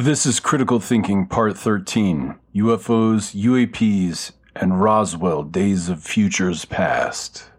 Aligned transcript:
This 0.00 0.24
is 0.24 0.40
Critical 0.40 0.80
Thinking 0.80 1.26
Part 1.26 1.58
13 1.58 2.34
UFOs, 2.54 3.38
UAPs, 3.38 4.32
and 4.56 4.80
Roswell 4.80 5.42
Days 5.42 5.90
of 5.90 6.02
Futures 6.02 6.64
Past. 6.64 7.50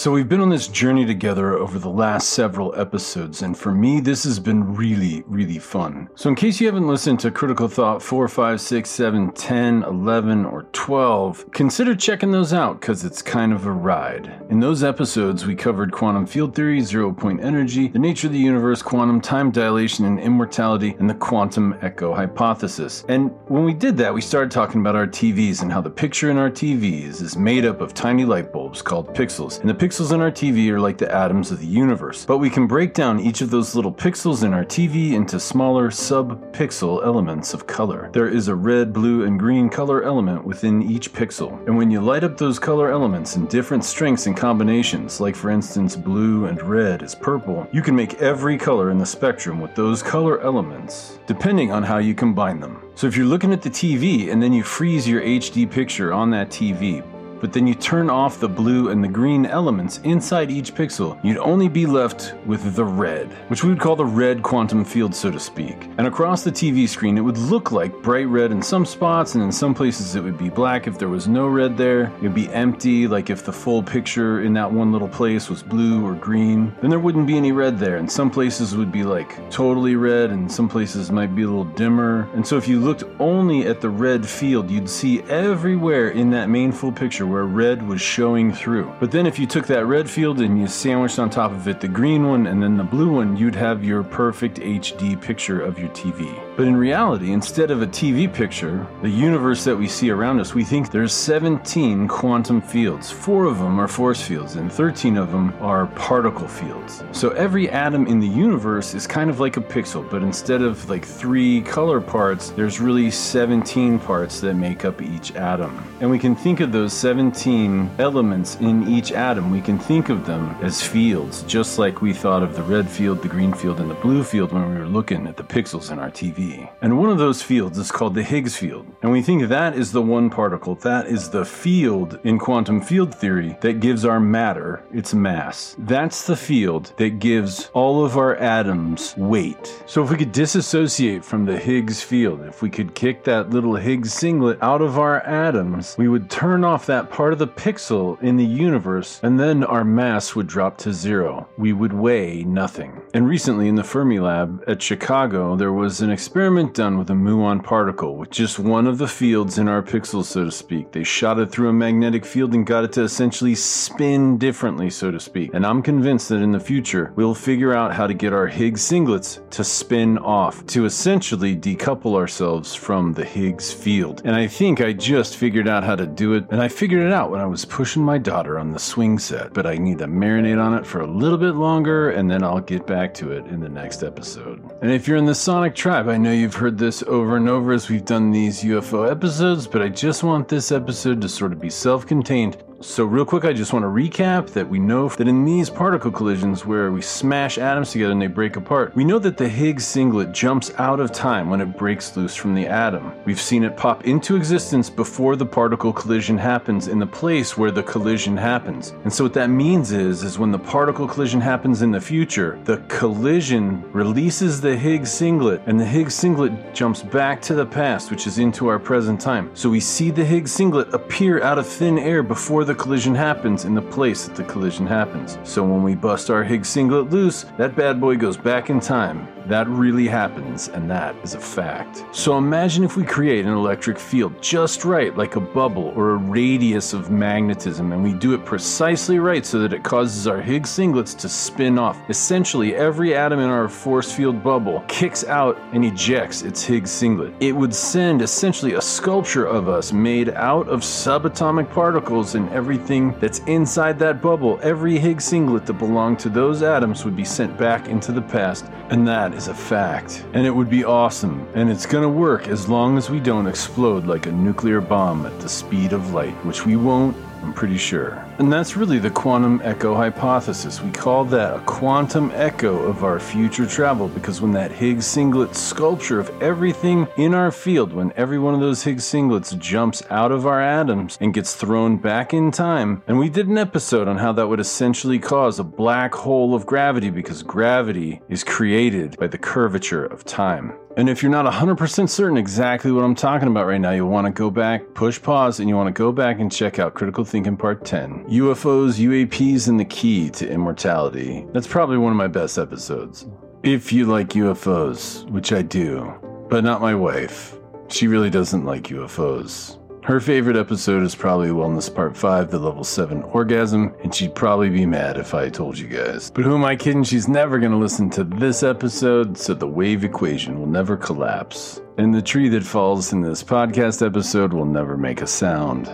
So, 0.00 0.12
we've 0.12 0.30
been 0.30 0.40
on 0.40 0.48
this 0.48 0.66
journey 0.66 1.04
together 1.04 1.58
over 1.58 1.78
the 1.78 1.90
last 1.90 2.30
several 2.30 2.74
episodes, 2.74 3.42
and 3.42 3.54
for 3.54 3.70
me, 3.70 4.00
this 4.00 4.24
has 4.24 4.40
been 4.40 4.74
really, 4.74 5.22
really 5.26 5.58
fun. 5.58 6.08
So, 6.14 6.30
in 6.30 6.36
case 6.36 6.58
you 6.58 6.66
haven't 6.68 6.86
listened 6.86 7.20
to 7.20 7.30
Critical 7.30 7.68
Thought 7.68 8.02
4, 8.02 8.26
5, 8.26 8.62
6, 8.62 8.88
7, 8.88 9.30
10, 9.32 9.82
11, 9.82 10.46
or 10.46 10.62
12, 10.72 11.52
consider 11.52 11.94
checking 11.94 12.30
those 12.30 12.54
out 12.54 12.80
because 12.80 13.04
it's 13.04 13.20
kind 13.20 13.52
of 13.52 13.66
a 13.66 13.72
ride. 13.72 14.40
In 14.48 14.58
those 14.58 14.82
episodes, 14.82 15.44
we 15.44 15.54
covered 15.54 15.92
quantum 15.92 16.24
field 16.24 16.54
theory, 16.54 16.80
zero 16.80 17.12
point 17.12 17.44
energy, 17.44 17.88
the 17.88 17.98
nature 17.98 18.28
of 18.28 18.32
the 18.32 18.38
universe, 18.38 18.80
quantum 18.80 19.20
time 19.20 19.50
dilation 19.50 20.06
and 20.06 20.18
immortality, 20.18 20.96
and 20.98 21.10
the 21.10 21.14
quantum 21.14 21.76
echo 21.82 22.14
hypothesis. 22.14 23.04
And 23.10 23.32
when 23.48 23.66
we 23.66 23.74
did 23.74 23.98
that, 23.98 24.14
we 24.14 24.22
started 24.22 24.50
talking 24.50 24.80
about 24.80 24.96
our 24.96 25.06
TVs 25.06 25.60
and 25.60 25.70
how 25.70 25.82
the 25.82 25.90
picture 25.90 26.30
in 26.30 26.38
our 26.38 26.50
TVs 26.50 27.20
is 27.20 27.36
made 27.36 27.66
up 27.66 27.82
of 27.82 27.92
tiny 27.92 28.24
light 28.24 28.50
bulbs 28.50 28.80
called 28.80 29.14
pixels. 29.14 29.60
And 29.60 29.68
the 29.68 29.89
pixels 29.90 30.12
in 30.12 30.20
our 30.20 30.30
TV 30.30 30.70
are 30.70 30.78
like 30.78 30.98
the 30.98 31.12
atoms 31.12 31.50
of 31.50 31.58
the 31.58 31.66
universe. 31.66 32.24
But 32.24 32.38
we 32.38 32.48
can 32.48 32.68
break 32.68 32.94
down 32.94 33.18
each 33.18 33.40
of 33.40 33.50
those 33.50 33.74
little 33.74 33.92
pixels 33.92 34.44
in 34.44 34.54
our 34.54 34.64
TV 34.64 35.14
into 35.14 35.40
smaller 35.40 35.90
sub-pixel 35.90 37.04
elements 37.04 37.54
of 37.54 37.66
color. 37.66 38.08
There 38.12 38.28
is 38.28 38.46
a 38.46 38.54
red, 38.54 38.92
blue, 38.92 39.24
and 39.24 39.36
green 39.36 39.68
color 39.68 40.04
element 40.04 40.44
within 40.44 40.80
each 40.80 41.12
pixel. 41.12 41.66
And 41.66 41.76
when 41.76 41.90
you 41.90 42.00
light 42.00 42.22
up 42.22 42.38
those 42.38 42.56
color 42.56 42.92
elements 42.92 43.34
in 43.34 43.46
different 43.46 43.84
strengths 43.84 44.28
and 44.28 44.36
combinations, 44.36 45.20
like 45.20 45.34
for 45.34 45.50
instance 45.50 45.96
blue 45.96 46.46
and 46.46 46.62
red 46.62 47.02
is 47.02 47.16
purple, 47.16 47.66
you 47.72 47.82
can 47.82 47.96
make 47.96 48.22
every 48.22 48.56
color 48.56 48.92
in 48.92 48.98
the 48.98 49.04
spectrum 49.04 49.60
with 49.60 49.74
those 49.74 50.04
color 50.04 50.40
elements, 50.42 51.18
depending 51.26 51.72
on 51.72 51.82
how 51.82 51.98
you 51.98 52.14
combine 52.14 52.60
them. 52.60 52.80
So 52.94 53.08
if 53.08 53.16
you're 53.16 53.26
looking 53.26 53.52
at 53.52 53.60
the 53.60 53.70
TV 53.70 54.30
and 54.30 54.40
then 54.40 54.52
you 54.52 54.62
freeze 54.62 55.08
your 55.08 55.20
HD 55.20 55.68
picture 55.68 56.12
on 56.12 56.30
that 56.30 56.48
TV, 56.48 57.02
but 57.40 57.52
then 57.52 57.66
you 57.66 57.74
turn 57.74 58.10
off 58.10 58.40
the 58.40 58.48
blue 58.48 58.90
and 58.90 59.02
the 59.02 59.08
green 59.08 59.46
elements 59.46 59.98
inside 60.04 60.50
each 60.50 60.74
pixel, 60.74 61.22
you'd 61.24 61.38
only 61.38 61.68
be 61.68 61.86
left 61.86 62.34
with 62.46 62.74
the 62.74 62.84
red, 62.84 63.28
which 63.48 63.64
we 63.64 63.70
would 63.70 63.80
call 63.80 63.96
the 63.96 64.04
red 64.04 64.42
quantum 64.42 64.84
field, 64.84 65.14
so 65.14 65.30
to 65.30 65.40
speak. 65.40 65.88
And 65.98 66.06
across 66.06 66.44
the 66.44 66.52
TV 66.52 66.88
screen, 66.88 67.16
it 67.16 67.22
would 67.22 67.38
look 67.38 67.72
like 67.72 68.02
bright 68.02 68.28
red 68.28 68.52
in 68.52 68.62
some 68.62 68.84
spots, 68.84 69.34
and 69.34 69.42
in 69.42 69.52
some 69.52 69.74
places, 69.74 70.14
it 70.14 70.22
would 70.22 70.38
be 70.38 70.48
black 70.48 70.86
if 70.86 70.98
there 70.98 71.08
was 71.08 71.28
no 71.28 71.48
red 71.48 71.76
there. 71.76 72.04
It 72.04 72.22
would 72.22 72.34
be 72.34 72.48
empty, 72.50 73.06
like 73.06 73.30
if 73.30 73.44
the 73.44 73.52
full 73.52 73.82
picture 73.82 74.42
in 74.42 74.52
that 74.54 74.70
one 74.70 74.92
little 74.92 75.08
place 75.08 75.48
was 75.48 75.62
blue 75.62 76.06
or 76.06 76.14
green. 76.14 76.74
Then 76.80 76.90
there 76.90 76.98
wouldn't 76.98 77.26
be 77.26 77.36
any 77.36 77.52
red 77.52 77.78
there, 77.78 77.96
and 77.96 78.10
some 78.10 78.30
places 78.30 78.76
would 78.76 78.92
be 78.92 79.02
like 79.02 79.50
totally 79.50 79.96
red, 79.96 80.30
and 80.30 80.50
some 80.50 80.68
places 80.68 81.10
might 81.10 81.34
be 81.34 81.42
a 81.42 81.46
little 81.46 81.64
dimmer. 81.64 82.28
And 82.34 82.46
so 82.46 82.56
if 82.56 82.68
you 82.68 82.80
looked 82.80 83.04
only 83.18 83.66
at 83.66 83.80
the 83.80 83.90
red 83.90 84.26
field, 84.26 84.70
you'd 84.70 84.88
see 84.88 85.22
everywhere 85.22 86.10
in 86.10 86.30
that 86.30 86.48
main 86.48 86.72
full 86.72 86.92
picture 86.92 87.26
where 87.30 87.44
red 87.44 87.86
was 87.86 88.00
showing 88.00 88.52
through. 88.52 88.92
But 88.98 89.12
then 89.12 89.26
if 89.26 89.38
you 89.38 89.46
took 89.46 89.66
that 89.68 89.86
red 89.86 90.10
field 90.10 90.40
and 90.40 90.60
you 90.60 90.66
sandwiched 90.66 91.18
on 91.18 91.30
top 91.30 91.52
of 91.52 91.68
it 91.68 91.80
the 91.80 91.88
green 91.88 92.26
one 92.26 92.46
and 92.46 92.62
then 92.62 92.76
the 92.76 92.84
blue 92.84 93.12
one, 93.12 93.36
you'd 93.36 93.54
have 93.54 93.84
your 93.84 94.02
perfect 94.02 94.58
HD 94.58 95.20
picture 95.20 95.60
of 95.60 95.78
your 95.78 95.88
TV. 95.90 96.49
But 96.60 96.68
in 96.68 96.76
reality, 96.76 97.32
instead 97.32 97.70
of 97.70 97.80
a 97.80 97.86
TV 97.86 98.30
picture, 98.30 98.86
the 99.00 99.08
universe 99.08 99.64
that 99.64 99.74
we 99.74 99.88
see 99.88 100.10
around 100.10 100.40
us, 100.40 100.52
we 100.52 100.62
think 100.62 100.90
there's 100.90 101.14
17 101.14 102.06
quantum 102.06 102.60
fields. 102.60 103.10
Four 103.10 103.46
of 103.46 103.56
them 103.56 103.80
are 103.80 103.88
force 103.88 104.20
fields 104.20 104.56
and 104.56 104.70
13 104.70 105.16
of 105.16 105.32
them 105.32 105.54
are 105.62 105.86
particle 105.86 106.46
fields. 106.46 107.02
So 107.12 107.30
every 107.30 107.70
atom 107.70 108.06
in 108.06 108.20
the 108.20 108.28
universe 108.28 108.92
is 108.92 109.06
kind 109.06 109.30
of 109.30 109.40
like 109.40 109.56
a 109.56 109.62
pixel, 109.62 110.06
but 110.10 110.22
instead 110.22 110.60
of 110.60 110.86
like 110.90 111.02
three 111.02 111.62
color 111.62 111.98
parts, 111.98 112.50
there's 112.50 112.78
really 112.78 113.10
17 113.10 113.98
parts 113.98 114.40
that 114.40 114.52
make 114.52 114.84
up 114.84 115.00
each 115.00 115.34
atom. 115.36 115.82
And 116.02 116.10
we 116.10 116.18
can 116.18 116.36
think 116.36 116.60
of 116.60 116.72
those 116.72 116.92
17 116.92 117.90
elements 117.98 118.56
in 118.56 118.86
each 118.86 119.12
atom, 119.12 119.50
we 119.50 119.62
can 119.62 119.78
think 119.78 120.10
of 120.10 120.26
them 120.26 120.54
as 120.60 120.82
fields, 120.82 121.42
just 121.44 121.78
like 121.78 122.02
we 122.02 122.12
thought 122.12 122.42
of 122.42 122.54
the 122.54 122.62
red 122.64 122.86
field, 122.86 123.22
the 123.22 123.28
green 123.28 123.54
field, 123.54 123.80
and 123.80 123.90
the 123.90 123.94
blue 123.94 124.22
field 124.22 124.52
when 124.52 124.68
we 124.68 124.78
were 124.78 124.86
looking 124.86 125.26
at 125.26 125.38
the 125.38 125.42
pixels 125.42 125.90
in 125.90 125.98
our 125.98 126.10
TV. 126.10 126.49
And 126.82 126.98
one 126.98 127.10
of 127.10 127.18
those 127.18 127.42
fields 127.42 127.78
is 127.78 127.92
called 127.92 128.14
the 128.14 128.22
Higgs 128.22 128.56
field. 128.56 128.86
And 129.02 129.12
we 129.12 129.22
think 129.22 129.48
that 129.48 129.74
is 129.76 129.92
the 129.92 130.02
one 130.02 130.30
particle, 130.30 130.74
that 130.76 131.06
is 131.06 131.30
the 131.30 131.44
field 131.44 132.18
in 132.24 132.38
quantum 132.38 132.80
field 132.80 133.14
theory 133.14 133.56
that 133.60 133.80
gives 133.80 134.04
our 134.04 134.20
matter 134.20 134.82
its 134.92 135.14
mass. 135.14 135.76
That's 135.78 136.26
the 136.26 136.36
field 136.36 136.92
that 136.96 137.18
gives 137.18 137.70
all 137.72 138.04
of 138.04 138.16
our 138.16 138.36
atoms 138.36 139.14
weight. 139.16 139.82
So 139.86 140.02
if 140.02 140.10
we 140.10 140.16
could 140.16 140.32
disassociate 140.32 141.24
from 141.24 141.44
the 141.44 141.58
Higgs 141.58 142.02
field, 142.02 142.42
if 142.42 142.62
we 142.62 142.70
could 142.70 142.94
kick 142.94 143.24
that 143.24 143.50
little 143.50 143.76
Higgs 143.76 144.12
singlet 144.12 144.58
out 144.62 144.82
of 144.82 144.98
our 144.98 145.20
atoms, 145.26 145.94
we 145.98 146.08
would 146.08 146.30
turn 146.30 146.64
off 146.64 146.86
that 146.86 147.10
part 147.10 147.32
of 147.32 147.38
the 147.38 147.46
pixel 147.46 148.20
in 148.22 148.36
the 148.36 148.44
universe, 148.44 149.20
and 149.22 149.38
then 149.38 149.62
our 149.64 149.84
mass 149.84 150.34
would 150.34 150.46
drop 150.46 150.76
to 150.78 150.92
zero. 150.92 151.48
We 151.56 151.72
would 151.72 151.92
weigh 151.92 152.44
nothing. 152.44 153.00
And 153.14 153.28
recently 153.28 153.68
in 153.68 153.74
the 153.74 153.82
Fermilab 153.82 154.64
at 154.68 154.82
Chicago, 154.82 155.56
there 155.56 155.72
was 155.72 156.00
an 156.00 156.10
experiment 156.10 156.39
done 156.72 156.96
with 156.96 157.10
a 157.10 157.14
muon 157.14 157.62
particle 157.62 158.16
with 158.16 158.30
just 158.30 158.58
one 158.58 158.86
of 158.86 158.96
the 158.96 159.06
fields 159.06 159.58
in 159.58 159.68
our 159.68 159.82
pixels, 159.82 160.24
so 160.24 160.44
to 160.44 160.50
speak. 160.50 160.90
They 160.90 161.04
shot 161.04 161.38
it 161.38 161.50
through 161.50 161.68
a 161.68 161.72
magnetic 161.72 162.24
field 162.24 162.54
and 162.54 162.66
got 162.66 162.84
it 162.84 162.92
to 162.92 163.02
essentially 163.02 163.54
spin 163.54 164.38
differently, 164.38 164.88
so 164.88 165.10
to 165.10 165.20
speak. 165.20 165.50
And 165.52 165.66
I'm 165.66 165.82
convinced 165.82 166.30
that 166.30 166.42
in 166.42 166.52
the 166.52 166.60
future, 166.60 167.12
we'll 167.16 167.34
figure 167.34 167.74
out 167.74 167.94
how 167.94 168.06
to 168.06 168.14
get 168.14 168.32
our 168.32 168.46
Higgs 168.46 168.80
singlets 168.82 169.48
to 169.50 169.64
spin 169.64 170.16
off, 170.18 170.64
to 170.68 170.86
essentially 170.86 171.54
decouple 171.54 172.16
ourselves 172.16 172.74
from 172.74 173.12
the 173.12 173.24
Higgs 173.24 173.72
field. 173.72 174.22
And 174.24 174.34
I 174.34 174.46
think 174.46 174.80
I 174.80 174.92
just 174.92 175.36
figured 175.36 175.68
out 175.68 175.84
how 175.84 175.96
to 175.96 176.06
do 176.06 176.34
it, 176.34 176.46
and 176.50 176.62
I 176.62 176.68
figured 176.68 177.06
it 177.06 177.12
out 177.12 177.30
when 177.30 177.40
I 177.40 177.46
was 177.46 177.64
pushing 177.64 178.02
my 178.02 178.16
daughter 178.16 178.58
on 178.58 178.72
the 178.72 178.78
swing 178.78 179.18
set. 179.18 179.52
But 179.52 179.66
I 179.66 179.76
need 179.76 179.98
to 179.98 180.06
marinate 180.06 180.62
on 180.62 180.74
it 180.74 180.86
for 180.86 181.00
a 181.00 181.06
little 181.06 181.38
bit 181.38 181.54
longer, 181.54 182.10
and 182.10 182.30
then 182.30 182.42
I'll 182.42 182.60
get 182.60 182.86
back 182.86 183.12
to 183.14 183.32
it 183.32 183.44
in 183.46 183.60
the 183.60 183.68
next 183.68 184.02
episode. 184.02 184.64
And 184.80 184.90
if 184.90 185.06
you're 185.06 185.18
in 185.18 185.26
the 185.26 185.34
Sonic 185.34 185.74
Tribe, 185.74 186.08
I 186.08 186.16
know 186.20 186.32
you've 186.32 186.56
heard 186.56 186.76
this 186.76 187.02
over 187.04 187.36
and 187.36 187.48
over 187.48 187.72
as 187.72 187.88
we've 187.88 188.04
done 188.04 188.30
these 188.30 188.62
UFO 188.62 189.10
episodes, 189.10 189.66
but 189.66 189.80
I 189.80 189.88
just 189.88 190.22
want 190.22 190.48
this 190.48 190.70
episode 190.70 191.22
to 191.22 191.28
sort 191.30 191.52
of 191.52 191.60
be 191.60 191.70
self 191.70 192.06
contained 192.06 192.62
so, 192.82 193.04
real 193.04 193.26
quick, 193.26 193.44
I 193.44 193.52
just 193.52 193.74
want 193.74 193.82
to 193.82 193.88
recap 193.88 194.50
that 194.52 194.66
we 194.66 194.78
know 194.78 195.10
that 195.10 195.28
in 195.28 195.44
these 195.44 195.68
particle 195.68 196.10
collisions 196.10 196.64
where 196.64 196.90
we 196.90 197.02
smash 197.02 197.58
atoms 197.58 197.92
together 197.92 198.12
and 198.12 198.22
they 198.22 198.26
break 198.26 198.56
apart, 198.56 198.96
we 198.96 199.04
know 199.04 199.18
that 199.18 199.36
the 199.36 199.50
Higgs 199.50 199.86
singlet 199.86 200.32
jumps 200.32 200.72
out 200.78 200.98
of 200.98 201.12
time 201.12 201.50
when 201.50 201.60
it 201.60 201.76
breaks 201.76 202.16
loose 202.16 202.34
from 202.34 202.54
the 202.54 202.66
atom. 202.66 203.12
We've 203.26 203.40
seen 203.40 203.64
it 203.64 203.76
pop 203.76 204.06
into 204.06 204.34
existence 204.34 204.88
before 204.88 205.36
the 205.36 205.44
particle 205.44 205.92
collision 205.92 206.38
happens 206.38 206.88
in 206.88 206.98
the 206.98 207.06
place 207.06 207.54
where 207.54 207.70
the 207.70 207.82
collision 207.82 208.34
happens. 208.34 208.94
And 209.04 209.12
so, 209.12 209.24
what 209.24 209.34
that 209.34 209.50
means 209.50 209.92
is, 209.92 210.22
is 210.22 210.38
when 210.38 210.50
the 210.50 210.58
particle 210.58 211.06
collision 211.06 211.42
happens 211.42 211.82
in 211.82 211.90
the 211.90 212.00
future, 212.00 212.58
the 212.64 212.78
collision 212.88 213.92
releases 213.92 214.58
the 214.58 214.74
Higgs 214.74 215.12
singlet, 215.12 215.60
and 215.66 215.78
the 215.78 215.84
Higgs 215.84 216.14
singlet 216.14 216.74
jumps 216.74 217.02
back 217.02 217.42
to 217.42 217.54
the 217.54 217.66
past, 217.66 218.10
which 218.10 218.26
is 218.26 218.38
into 218.38 218.68
our 218.68 218.78
present 218.78 219.20
time. 219.20 219.50
So, 219.52 219.68
we 219.68 219.80
see 219.80 220.10
the 220.10 220.24
Higgs 220.24 220.50
singlet 220.50 220.94
appear 220.94 221.42
out 221.42 221.58
of 221.58 221.66
thin 221.66 221.98
air 221.98 222.22
before 222.22 222.64
the 222.64 222.69
collision 222.74 223.14
happens 223.14 223.64
in 223.64 223.74
the 223.74 223.82
place 223.82 224.26
that 224.26 224.36
the 224.36 224.44
collision 224.44 224.86
happens. 224.86 225.38
So 225.44 225.62
when 225.62 225.82
we 225.82 225.94
bust 225.94 226.30
our 226.30 226.44
Higgs 226.44 226.68
singlet 226.68 227.10
loose, 227.10 227.44
that 227.58 227.76
bad 227.76 228.00
boy 228.00 228.16
goes 228.16 228.36
back 228.36 228.70
in 228.70 228.80
time. 228.80 229.28
That 229.46 229.68
really 229.68 230.06
happens, 230.06 230.68
and 230.68 230.88
that 230.90 231.16
is 231.24 231.34
a 231.34 231.40
fact. 231.40 232.04
So 232.12 232.38
imagine 232.38 232.84
if 232.84 232.96
we 232.96 233.04
create 233.04 233.46
an 233.46 233.52
electric 233.52 233.98
field 233.98 234.40
just 234.40 234.84
right, 234.84 235.16
like 235.16 235.34
a 235.34 235.40
bubble 235.40 235.92
or 235.96 236.10
a 236.10 236.16
radius 236.16 236.92
of 236.92 237.10
magnetism, 237.10 237.90
and 237.90 238.04
we 238.04 238.12
do 238.12 238.34
it 238.34 238.44
precisely 238.44 239.18
right 239.18 239.44
so 239.44 239.58
that 239.58 239.72
it 239.72 239.82
causes 239.82 240.28
our 240.28 240.40
Higgs 240.40 240.70
singlets 240.70 241.18
to 241.18 241.28
spin 241.28 241.78
off. 241.78 241.98
Essentially, 242.08 242.76
every 242.76 243.16
atom 243.16 243.40
in 243.40 243.48
our 243.48 243.68
force 243.68 244.12
field 244.12 244.42
bubble 244.44 244.84
kicks 244.86 245.24
out 245.24 245.58
and 245.72 245.84
ejects 245.84 246.42
its 246.42 246.62
Higgs 246.62 246.90
singlet. 246.90 247.34
It 247.40 247.52
would 247.52 247.74
send 247.74 248.22
essentially 248.22 248.74
a 248.74 248.80
sculpture 248.80 249.46
of 249.46 249.68
us 249.68 249.92
made 249.92 250.28
out 250.30 250.68
of 250.68 250.82
subatomic 250.82 251.70
particles 251.70 252.34
and 252.34 252.48
everything 252.60 253.18
that's 253.20 253.38
inside 253.46 253.98
that 253.98 254.20
bubble. 254.20 254.60
Every 254.62 254.98
Higgs 254.98 255.24
singlet 255.24 255.64
that 255.64 255.78
belonged 255.78 256.18
to 256.18 256.28
those 256.28 256.62
atoms 256.62 257.06
would 257.06 257.16
be 257.16 257.24
sent 257.24 257.56
back 257.56 257.88
into 257.88 258.12
the 258.12 258.20
past, 258.20 258.66
and 258.90 259.08
that 259.08 259.32
is 259.32 259.48
a 259.48 259.54
fact. 259.54 260.26
And 260.34 260.46
it 260.46 260.50
would 260.50 260.68
be 260.68 260.84
awesome, 260.84 261.48
and 261.54 261.70
it's 261.70 261.86
gonna 261.86 262.06
work 262.06 262.48
as 262.48 262.68
long 262.68 262.98
as 262.98 263.08
we 263.08 263.18
don't 263.18 263.46
explode 263.46 264.04
like 264.04 264.26
a 264.26 264.32
nuclear 264.32 264.82
bomb 264.82 265.24
at 265.24 265.40
the 265.40 265.48
speed 265.48 265.94
of 265.94 266.12
light, 266.12 266.34
which 266.44 266.66
we 266.66 266.76
won't 266.76 267.16
I'm 267.42 267.54
pretty 267.54 267.78
sure. 267.78 268.24
And 268.38 268.52
that's 268.52 268.76
really 268.76 268.98
the 268.98 269.10
quantum 269.10 269.60
echo 269.64 269.94
hypothesis. 269.94 270.82
We 270.82 270.90
call 270.90 271.24
that 271.26 271.56
a 271.56 271.60
quantum 271.60 272.30
echo 272.34 272.78
of 272.82 273.02
our 273.02 273.18
future 273.18 273.66
travel 273.66 274.08
because 274.08 274.40
when 274.40 274.52
that 274.52 274.70
Higgs 274.70 275.06
singlet 275.06 275.54
sculpture 275.54 276.20
of 276.20 276.30
everything 276.42 277.08
in 277.16 277.34
our 277.34 277.50
field, 277.50 277.92
when 277.92 278.12
every 278.16 278.38
one 278.38 278.54
of 278.54 278.60
those 278.60 278.82
Higgs 278.82 279.04
singlets 279.04 279.56
jumps 279.58 280.02
out 280.10 280.32
of 280.32 280.46
our 280.46 280.60
atoms 280.60 281.16
and 281.20 281.34
gets 281.34 281.54
thrown 281.54 281.96
back 281.96 282.34
in 282.34 282.50
time, 282.50 283.02
and 283.06 283.18
we 283.18 283.28
did 283.30 283.48
an 283.48 283.58
episode 283.58 284.08
on 284.08 284.18
how 284.18 284.32
that 284.32 284.48
would 284.48 284.60
essentially 284.60 285.18
cause 285.18 285.58
a 285.58 285.64
black 285.64 286.14
hole 286.14 286.54
of 286.54 286.66
gravity 286.66 287.10
because 287.10 287.42
gravity 287.42 288.20
is 288.28 288.44
created 288.44 289.16
by 289.18 289.26
the 289.26 289.38
curvature 289.38 290.04
of 290.04 290.24
time. 290.24 290.74
And 290.96 291.08
if 291.08 291.22
you're 291.22 291.30
not 291.30 291.50
100% 291.50 292.08
certain 292.08 292.36
exactly 292.36 292.90
what 292.90 293.04
I'm 293.04 293.14
talking 293.14 293.48
about 293.48 293.66
right 293.66 293.80
now, 293.80 293.92
you'll 293.92 294.10
want 294.10 294.26
to 294.26 294.32
go 294.32 294.50
back, 294.50 294.82
push 294.94 295.22
pause, 295.22 295.60
and 295.60 295.68
you 295.68 295.76
want 295.76 295.86
to 295.86 295.98
go 295.98 296.10
back 296.10 296.40
and 296.40 296.50
check 296.50 296.78
out 296.78 296.94
Critical 296.94 297.24
Thinking 297.24 297.56
Part 297.56 297.84
10 297.84 298.24
UFOs, 298.26 298.98
UAPs, 298.98 299.68
and 299.68 299.78
the 299.78 299.84
Key 299.84 300.30
to 300.30 300.50
Immortality. 300.50 301.46
That's 301.52 301.68
probably 301.68 301.96
one 301.96 302.10
of 302.10 302.16
my 302.16 302.26
best 302.26 302.58
episodes. 302.58 303.26
If 303.62 303.92
you 303.92 304.06
like 304.06 304.30
UFOs, 304.30 305.28
which 305.30 305.52
I 305.52 305.62
do, 305.62 306.12
but 306.48 306.64
not 306.64 306.80
my 306.80 306.94
wife. 306.94 307.56
She 307.88 308.08
really 308.08 308.30
doesn't 308.30 308.64
like 308.64 308.84
UFOs. 308.84 309.79
Her 310.02 310.18
favorite 310.18 310.56
episode 310.56 311.02
is 311.02 311.14
probably 311.14 311.48
Wellness 311.48 311.94
Part 311.94 312.16
5, 312.16 312.50
the 312.50 312.58
level 312.58 312.84
7 312.84 313.22
orgasm, 313.22 313.94
and 314.02 314.14
she'd 314.14 314.34
probably 314.34 314.70
be 314.70 314.86
mad 314.86 315.18
if 315.18 315.34
I 315.34 315.50
told 315.50 315.78
you 315.78 315.88
guys. 315.88 316.30
But 316.30 316.44
who 316.44 316.54
am 316.54 316.64
I 316.64 316.74
kidding? 316.74 317.04
She's 317.04 317.28
never 317.28 317.58
gonna 317.58 317.78
listen 317.78 318.08
to 318.10 318.24
this 318.24 318.62
episode, 318.62 319.36
so 319.36 319.52
the 319.52 319.68
wave 319.68 320.02
equation 320.02 320.58
will 320.58 320.66
never 320.66 320.96
collapse. 320.96 321.82
And 321.98 322.14
the 322.14 322.22
tree 322.22 322.48
that 322.48 322.64
falls 322.64 323.12
in 323.12 323.20
this 323.20 323.44
podcast 323.44 324.04
episode 324.04 324.54
will 324.54 324.64
never 324.64 324.96
make 324.96 325.20
a 325.20 325.26
sound. 325.26 325.86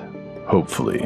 Hopefully. 0.46 1.02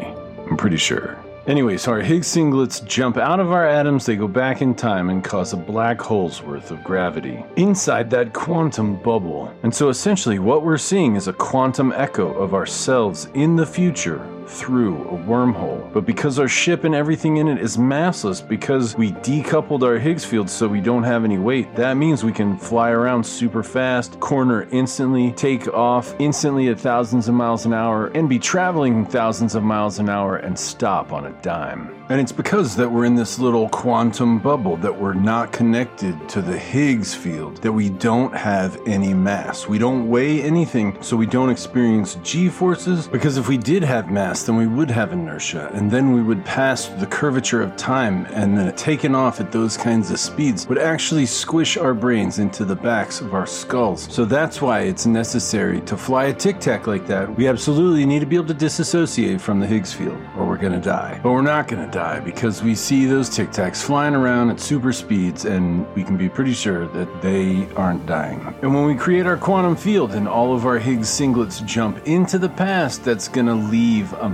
I'm 0.50 0.58
pretty 0.58 0.76
sure. 0.76 1.17
Anyway, 1.46 1.76
so 1.78 1.92
our 1.92 2.00
Higgs 2.00 2.28
singlets 2.28 2.84
jump 2.84 3.16
out 3.16 3.40
of 3.40 3.50
our 3.50 3.66
atoms, 3.66 4.04
they 4.04 4.14
go 4.14 4.28
back 4.28 4.60
in 4.60 4.75
time 4.75 5.08
and 5.08 5.25
cause 5.25 5.52
a 5.52 5.56
black 5.56 6.00
hole's 6.00 6.42
worth 6.42 6.70
of 6.70 6.84
gravity 6.84 7.42
inside 7.56 8.10
that 8.10 8.34
quantum 8.34 8.96
bubble. 8.96 9.52
And 9.62 9.75
so 9.75 9.88
essentially, 9.88 10.38
what 10.38 10.64
we're 10.64 10.76
seeing 10.76 11.16
is 11.16 11.28
a 11.28 11.32
quantum 11.32 11.92
echo 11.92 12.32
of 12.34 12.52
ourselves 12.52 13.28
in 13.32 13.56
the 13.56 13.66
future 13.66 14.20
through 14.50 15.02
a 15.08 15.17
wormhole. 15.17 15.93
But 15.93 16.05
because 16.05 16.38
our 16.38 16.49
ship 16.49 16.85
and 16.85 16.94
everything 16.94 17.38
in 17.38 17.49
it 17.49 17.58
is 17.58 17.76
massless, 17.76 18.47
because 18.47 18.97
we 18.97 19.12
decoupled 19.12 19.82
our 19.82 19.99
Higgs 19.99 20.25
field 20.25 20.50
so 20.50 20.67
we 20.69 20.81
don't 20.81 21.05
have 21.05 21.25
any 21.25 21.38
weight, 21.38 21.75
that 21.76 21.97
means 21.97 22.25
we 22.25 22.32
can 22.32 22.58
fly 22.58 22.91
around 22.91 23.25
super 23.25 23.62
fast, 23.62 24.19
corner 24.20 24.69
instantly, 24.73 25.32
take 25.32 25.69
off 25.69 26.14
instantly 26.19 26.69
at 26.69 26.81
thousands 26.81 27.29
of 27.29 27.35
miles 27.35 27.64
an 27.64 27.73
hour, 27.73 28.08
and 28.08 28.29
be 28.29 28.38
traveling 28.38 29.06
thousands 29.06 29.55
of 29.55 29.62
miles 29.62 29.99
an 29.99 30.08
hour 30.08 30.37
and 30.37 30.58
stop 30.58 31.12
on 31.12 31.26
a 31.26 31.43
dime. 31.43 31.94
And 32.11 32.20
it's 32.20 32.32
because 32.32 32.75
that 32.75 32.91
we're 32.91 33.05
in 33.05 33.14
this 33.14 33.38
little 33.38 33.69
quantum 33.69 34.41
bubble, 34.41 34.76
that 34.79 35.00
we're 35.00 35.14
not 35.14 35.53
connected 35.53 36.29
to 36.31 36.43
the 36.43 36.58
Higgs 36.58 37.14
field, 37.14 37.58
that 37.58 37.70
we 37.70 37.88
don't 37.88 38.35
have 38.35 38.81
any 38.85 39.14
mass. 39.14 39.69
We 39.69 39.79
don't 39.79 40.08
weigh 40.08 40.43
anything, 40.43 41.00
so 41.03 41.17
we 41.17 41.26
don't 41.26 41.50
experience 41.50 42.17
G 42.25 42.49
forces. 42.49 43.06
Because 43.06 43.37
if 43.37 43.46
we 43.46 43.56
did 43.56 43.85
have 43.85 44.11
mass, 44.11 44.39
then 44.44 44.56
we 44.56 44.66
would 44.66 44.90
have 44.90 45.12
inertia, 45.12 45.70
and 45.72 45.90
then 45.90 46.12
we 46.12 46.22
would 46.22 46.44
pass 46.44 46.87
the 46.87 47.06
curvature 47.06 47.62
of 47.62 47.76
time, 47.76 48.26
and 48.31 48.56
then 48.56 48.75
taking 48.76 49.14
off 49.14 49.40
at 49.40 49.52
those 49.52 49.76
kinds 49.76 50.10
of 50.10 50.19
speeds 50.19 50.66
would 50.66 50.78
actually 50.78 51.26
squish 51.26 51.76
our 51.76 51.94
brains 51.94 52.38
into 52.38 52.64
the 52.64 52.76
backs 52.76 53.20
of 53.20 53.34
our 53.34 53.46
skulls. 53.46 54.12
So 54.12 54.25
that's 54.25 54.60
why 54.60 54.81
it's 54.81 55.06
necessary 55.06 55.81
to 55.82 55.96
fly 55.96 56.25
a 56.26 56.34
tic 56.34 56.60
tac 56.60 56.87
like 56.87 57.06
that. 57.06 57.37
We 57.37 57.48
absolutely 57.48 58.06
need 58.06 58.20
to 58.20 58.26
be 58.26 58.37
able 58.37 58.46
to 58.48 58.54
disassociate 58.54 59.40
from 59.40 59.60
the 59.60 59.66
Higgs 59.66 59.92
field, 59.92 60.19
or 60.37 60.46
we're 60.46 60.56
gonna 60.56 60.81
die. 60.81 61.20
But 61.22 61.32
we're 61.32 61.43
not 61.43 61.69
gonna 61.69 61.90
die 61.90 62.20
because 62.20 62.62
we 62.62 62.75
see 62.75 63.06
those 63.06 63.28
tic 63.28 63.50
tacs 63.50 63.82
flying 63.82 64.14
around 64.14 64.50
at 64.50 64.60
super 64.60 64.93
speeds, 64.93 65.44
and 65.44 65.86
we 65.94 66.04
can 66.04 66.16
be 66.16 66.28
pretty 66.28 66.54
sure 66.54 66.86
that 66.88 67.22
they 67.22 67.66
aren't 67.76 68.06
dying. 68.06 68.40
And 68.62 68.75
when 68.75 68.84
we 68.86 68.94
create 68.94 69.26
our 69.26 69.36
quantum 69.36 69.76
field 69.76 70.12
and 70.12 70.28
all 70.28 70.54
of 70.54 70.66
our 70.66 70.78
Higgs 70.78 71.08
singlets 71.08 71.64
jump 71.64 72.06
into 72.06 72.38
the 72.38 72.48
past, 72.48 73.04
that's 73.04 73.28
gonna 73.28 73.54
leave 73.54 74.12
a 74.20 74.28